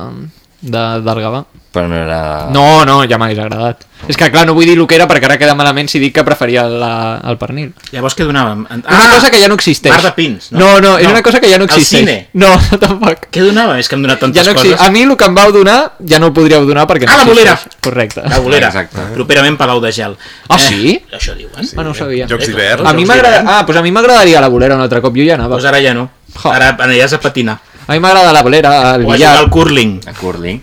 [0.61, 1.43] de, del Gavà.
[1.73, 2.49] Però no era...
[2.53, 3.79] No, no, ja m'hagués agradat.
[4.05, 6.11] És que, clar, no vull dir el que era perquè ara queda malament si dic
[6.13, 6.89] que preferia la,
[7.31, 7.71] el pernil.
[7.89, 8.65] Llavors què donàvem?
[8.69, 9.93] És una cosa que ja no existeix.
[9.95, 10.51] Bar de pins.
[10.53, 12.03] No, no, és una cosa que ja no existeix.
[12.03, 12.17] El cine.
[12.43, 13.25] No, tampoc.
[13.33, 13.79] Què donàvem?
[13.81, 14.75] És que hem donat tantes Ja no coses.
[14.85, 15.79] A mi el que em vau donar
[16.11, 17.55] ja no el podríeu donar perquè no Ah, la bolera!
[17.57, 17.79] existeix.
[17.89, 18.21] Correcte.
[18.29, 18.69] La bolera.
[18.69, 19.07] Exacte.
[19.15, 20.13] Properament Palau de Gel.
[20.49, 20.93] Ah, sí?
[20.99, 21.57] Eh, això diuen.
[21.73, 22.27] Ah, no ho sabia.
[22.29, 22.85] Jocs d'hivern.
[22.85, 23.41] A mi m'agrada...
[23.47, 25.55] Ah, doncs a mi m'agradaria la bolera un altre cop, jo ja anava.
[25.57, 26.05] Doncs ara ja no.
[26.37, 26.51] Jo.
[26.53, 27.57] Ara aniràs a patinar.
[27.87, 29.33] A mi m'agrada la bolera, el O a jugar billar.
[29.41, 29.97] al curling.
[30.05, 30.61] A curling.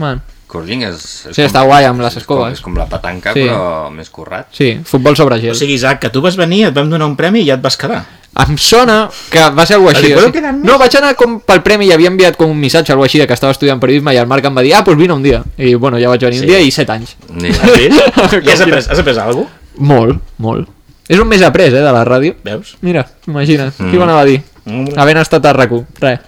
[0.00, 0.20] Man.
[0.50, 1.04] Curling és...
[1.30, 2.58] és Sí, està guai amb les és com, escoves.
[2.58, 3.46] és com la petanca, Sí.
[3.46, 4.48] però més currat.
[4.52, 5.52] Sí, futbol sobre gel.
[5.52, 7.62] O sigui, Isaac, que tu vas venir, et vam donar un premi i ja et
[7.62, 8.02] vas quedar.
[8.40, 10.12] Em sona que va ser alguna Vas així.
[10.12, 12.58] o "Puedo sigui- quedarme?" No, vaig anar com pel premi i havia enviat com un
[12.60, 14.82] missatge alguna així de que estava estudiant periodisme i el Marc em va dir, ah,
[14.82, 15.42] doncs vine un dia.
[15.58, 16.44] I bueno, ja vaig venir Sí.
[16.44, 17.16] un dia i set anys.
[17.34, 17.48] Ni...
[17.50, 18.00] Has vist?
[18.46, 19.48] I has après, has après alguna cosa?
[19.78, 20.68] Molt, molt.
[21.08, 22.36] És un mes après, eh, de la ràdio.
[22.44, 22.76] Veus?
[22.82, 23.90] Mira, imagina't, Mm.
[23.90, 24.42] qui ho anava a dir?
[24.66, 26.18] Havent estat a RAC1, res.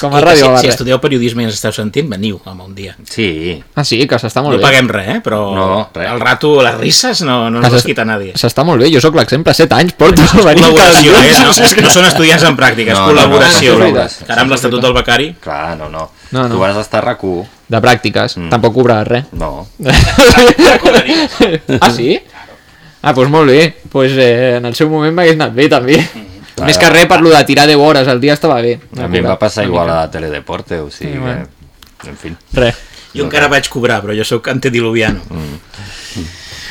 [0.00, 2.64] Com a I ràdio, si, va si estudieu periodisme i ens esteu sentint, veniu home,
[2.64, 2.96] un dia.
[3.08, 4.64] Sí, Ah, sí, que s'està molt No bé.
[4.64, 5.20] paguem res, eh?
[5.24, 6.10] però No, res.
[6.10, 8.32] el rato, les risses, no, no ens les quita nadie.
[8.34, 11.32] S'està molt bé, jo sóc l'exemple, set anys, porto venint cada Col·laboració, eh?
[11.44, 13.72] No, és que no són estudiants en pràctica, és No, no, no, col·laboració.
[13.72, 14.30] és veritat.
[14.30, 15.34] Ara amb l'Estatut del Becari...
[15.40, 16.10] clar, no, no.
[16.32, 16.54] No, no.
[16.54, 18.48] Tu vas estar a RAC1, De pràctiques, Mm.
[18.50, 19.24] tampoc cobraràs res.
[19.32, 19.66] no.
[21.80, 22.18] ah, sí?
[23.02, 23.74] Ah, doncs molt bé.
[23.90, 25.96] Pues, eh, en el seu moment m'hagués anat bé, també.
[25.96, 26.24] Clar,
[26.66, 28.78] Més que res, per lo de tirar 10 hores al dia estava bé.
[28.98, 30.02] A mi em va passar Una igual mica.
[30.02, 31.46] a Teledeporte, o sigui Sí, bueno.
[32.02, 32.10] que...
[32.10, 32.34] En fi.
[32.52, 32.76] Res.
[33.16, 35.20] Jo encara vaig cobrar, però jo sóc antediluviano.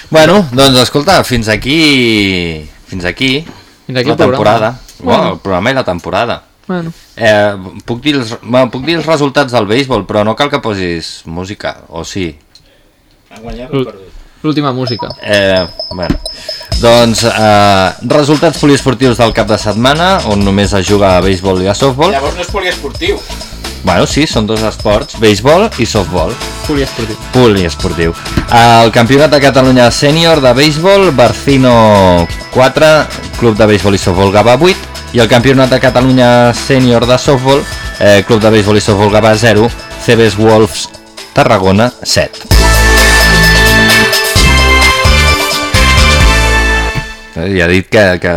[0.10, 2.68] Bueno, doncs escolta, fins aquí...
[2.88, 3.44] Fins aquí...
[3.88, 4.32] Fins aquí la el programa.
[4.38, 4.70] temporada.
[5.00, 5.20] Bueno.
[5.22, 5.34] Bueno.
[5.34, 6.44] el programa i la temporada.
[6.68, 6.94] Bueno.
[7.16, 10.60] Eh, puc, dir els, bueno, puc dir els resultats del béisbol, però no cal que
[10.64, 12.32] posis música, o sí?
[13.30, 14.15] Ha guanyat o perdut?
[14.46, 15.10] L'última música.
[15.22, 16.20] Eh, bueno.
[16.78, 21.72] Doncs, eh, resultats poliesportius del cap de setmana, on només es juga a béisbol i
[21.72, 22.14] a softball.
[22.14, 23.18] Llavors no és poliesportiu.
[23.86, 26.34] Bueno, sí, són dos esports, béisbol i softball.
[26.66, 27.18] Poliesportiu.
[27.34, 28.16] Poliesportiu.
[28.50, 32.92] El campionat de Catalunya sènior de béisbol, Barcino 4,
[33.40, 37.62] Club de Béisbol i Softball Gavà 8 i el Campionat de Catalunya Sènior de Softball,
[38.00, 39.70] eh, Club de Béisbol i Softball Gavà 0,
[40.06, 40.90] CBS Wolves
[41.34, 42.65] Tarragona 7.
[47.36, 48.34] Eh, Ja he dit que, que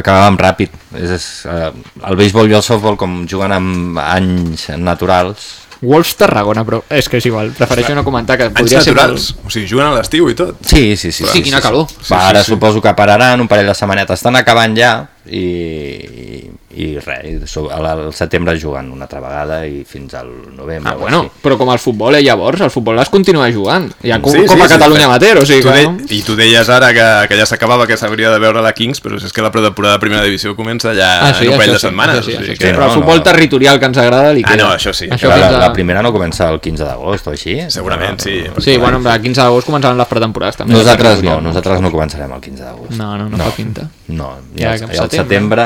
[0.00, 0.76] acabàvem ràpid.
[0.98, 1.72] És, és, eh,
[2.06, 7.16] el béisbol i el softball, com juguen amb anys naturals, Wolves Tarragona, però és que
[7.16, 8.92] és igual, prefereixo no comentar que Anys podria ser...
[8.92, 9.30] naturals.
[9.46, 10.58] O sigui, juguen a l'estiu i tot.
[10.66, 11.24] Sí, sí, sí.
[11.24, 11.86] Sí, quina calor.
[11.88, 14.20] Sí, Va, ara suposo que pararan un parell de setmanetes.
[14.20, 14.92] Estan acabant ja
[15.30, 20.90] i, i, i res, al setembre juguen una altra vegada i fins al novembre.
[20.92, 21.40] Ah, o bueno, així.
[21.42, 23.90] però com el futbol, eh, llavors, el futbol es continua jugant.
[24.02, 25.74] Ha com, Sí, com sí, a sí, Catalunya fet, amateur, o sigui tu que...
[26.08, 26.14] de...
[26.16, 29.18] I tu deies ara que, que ja s'acabava, que s'hauria de veure la Kings, però
[29.18, 31.78] és que la pretemporada de primera divisió comença ja Ah, sí, en un parell de
[31.80, 32.20] sí, setmanes.
[32.20, 32.58] això sí, o sigui sí.
[32.64, 34.64] que- Però el futbol territorial que ens agrada li Ah, queda.
[34.64, 35.08] no, això sí.
[35.10, 35.52] Això la, a...
[35.66, 37.58] la primera no comença el 15 d'agost o així?
[37.68, 38.42] Segurament, sí.
[38.58, 40.72] Sí, bueno, el 15 d'agost començaran les pretemporades també.
[40.74, 42.92] Nosaltres no, nosaltres no començarem el 15 d'agost.
[42.98, 43.88] No, no, no, fa pinta.
[44.10, 45.62] No, Ja ja, que ja, el setembre,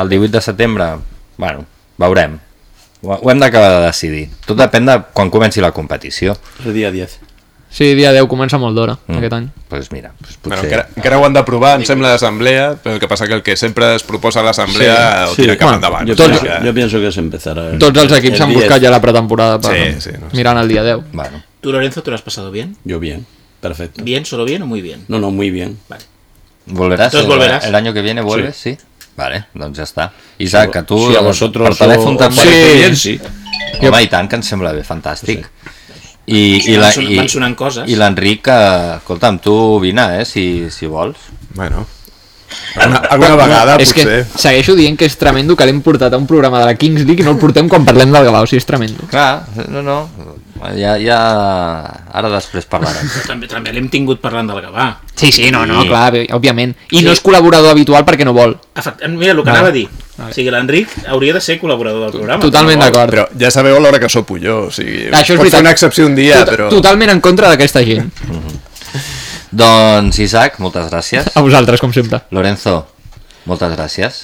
[0.00, 0.84] el 18 de setembre,
[1.36, 1.64] bueno,
[1.98, 2.38] veurem.
[3.02, 4.28] Ho, ho hem d'acabar de decidir.
[4.46, 6.36] Tot depèn de quan comenci la competició.
[6.64, 7.18] El dia 10.
[7.74, 9.16] Sí, dia 10 comença molt d'hora, Mm.
[9.18, 9.46] aquest any.
[9.50, 10.70] Doncs pues mira, pues Bueno, potser...
[10.70, 13.56] encara, encara ho han d'aprovar, em sembla, l'assemblea, però el que passa que el que
[13.56, 16.06] sempre es proposa a l'assemblea ho tira cap Bueno, endavant.
[16.06, 17.70] Yo, o sigui pienso, que- yo pienso que se empezará.
[17.70, 18.60] el- Tots els equips el han 10.
[18.60, 20.36] buscat ja la pretemporada per Sí, sí, no sé.
[20.36, 20.98] mirant el dia 10.
[21.12, 22.76] Bueno, ¿Tú, Lorenzo, te lo has pasado bien?
[22.84, 23.26] Yo bien,
[23.60, 24.04] perfecto.
[24.04, 25.04] ¿Bien, solo bien o muy bien?
[25.08, 25.76] No, no, muy bien.
[25.88, 26.04] Vale.
[26.66, 27.12] ¿Volverás?
[27.14, 27.64] Entonces el, volverás.
[27.64, 28.56] el año que viene vuelves?
[28.56, 28.76] Sí.
[29.16, 30.08] Vale, doncs ja està.
[30.42, 32.36] Isaac, que tu Si a vosotros per telèfon també...
[32.42, 33.12] parece bien, sí.
[33.80, 35.46] Home, i tant, que ens sembla bé, fantàstic.
[36.26, 36.40] I,
[36.72, 37.86] i, la, son- i, van sonant coses.
[37.86, 41.28] I l'Enric, eh, escolta'm, tu vine, eh, si, si vols.
[41.54, 41.86] Bueno,
[42.76, 44.04] alguna, alguna vegada és potser...
[44.26, 47.04] que segueixo dient que és tremendo que l'hem portat a un programa de la Kings
[47.04, 49.06] League i no el portem quan parlem del Gavà, o sigui, és tremendo.
[49.10, 49.98] Clar, no, no,
[50.78, 51.18] ja, ja...
[52.14, 53.08] Ara després parlarem.
[53.30, 54.88] També, també l'hem tingut parlant del Gavà.
[55.14, 55.88] Sí, sí, no, no, Sí.
[55.90, 56.74] clar, bé, òbviament.
[56.90, 57.04] I Sí.
[57.04, 58.56] no és col·laborador habitual perquè no vol.
[58.74, 59.58] Efect- Mira, el que Vale.
[59.58, 59.88] anava a dir.
[60.16, 60.30] Vale.
[60.30, 62.40] O sigui, l'Enric hauria de ser col·laborador del programa.
[62.42, 63.10] Totalment no d'acord.
[63.14, 65.08] Però ja sabeu l'hora que sopo jo, o sigui...
[65.10, 65.60] Això és pot fer veritat.
[65.66, 66.68] una excepció un dia, Tot- però...
[66.70, 68.10] Totalment en contra d'aquesta gent.
[69.54, 71.30] Doncs, Isaac, moltes gràcies.
[71.34, 72.24] A vosaltres, com sempre.
[72.34, 72.80] Lorenzo,
[73.46, 74.22] moltes gràcies.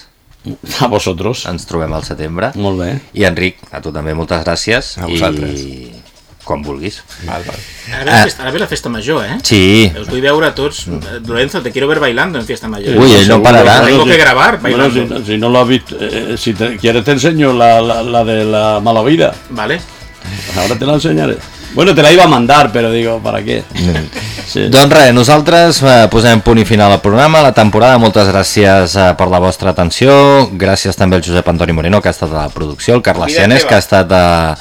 [0.80, 1.44] A vosotros.
[1.50, 2.50] Ens trobem al setembre.
[2.58, 2.92] Molt bé.
[3.14, 4.96] I Enric, a tu també moltes gràcies.
[4.98, 5.60] A vosaltres.
[5.60, 5.92] I
[6.42, 6.96] quan vulguis.
[7.28, 7.58] Val, val.
[7.94, 9.36] Ara la festa, ara ve la festa major, eh?
[9.46, 9.92] Sí.
[10.00, 10.86] Us vull veure a tots.
[10.88, 12.96] Eh, Lorenzo, te quiero ver bailando en fiesta mayor.
[12.98, 13.84] Uy, él no parará.
[13.84, 15.18] Tengo que grabar bueno, bailando.
[15.20, 18.24] si, si no lo has visto, eh, si te, quieres te enseño la, la, la
[18.24, 19.32] de la mala vida.
[19.50, 19.80] Vale.
[20.56, 21.36] Ahora te la enseñaré.
[21.72, 23.62] Bueno, te la iba a mandar, pero digo, ¿para qué?
[24.50, 24.66] Sí.
[24.66, 28.00] Doncs res, nosaltres eh, posem punt i final al programa, a la temporada.
[28.02, 30.10] Moltes gràcies eh, per la vostra atenció.
[30.58, 33.60] Gràcies també al Josep Antoni Moreno, que ha estat a la producció, el Carles teva.
[33.68, 34.56] que ha estat a,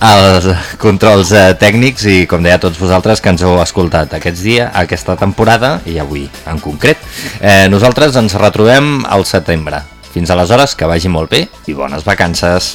[0.00, 0.48] als
[0.80, 4.70] controls eh, tècnics i, com deia, a tots vosaltres que ens heu escoltat aquests dies,
[4.72, 6.96] aquesta temporada i avui en concret.
[7.42, 9.84] Eh, nosaltres ens retrobem al setembre.
[10.16, 12.72] Fins aleshores, que vagi molt bé i bones vacances.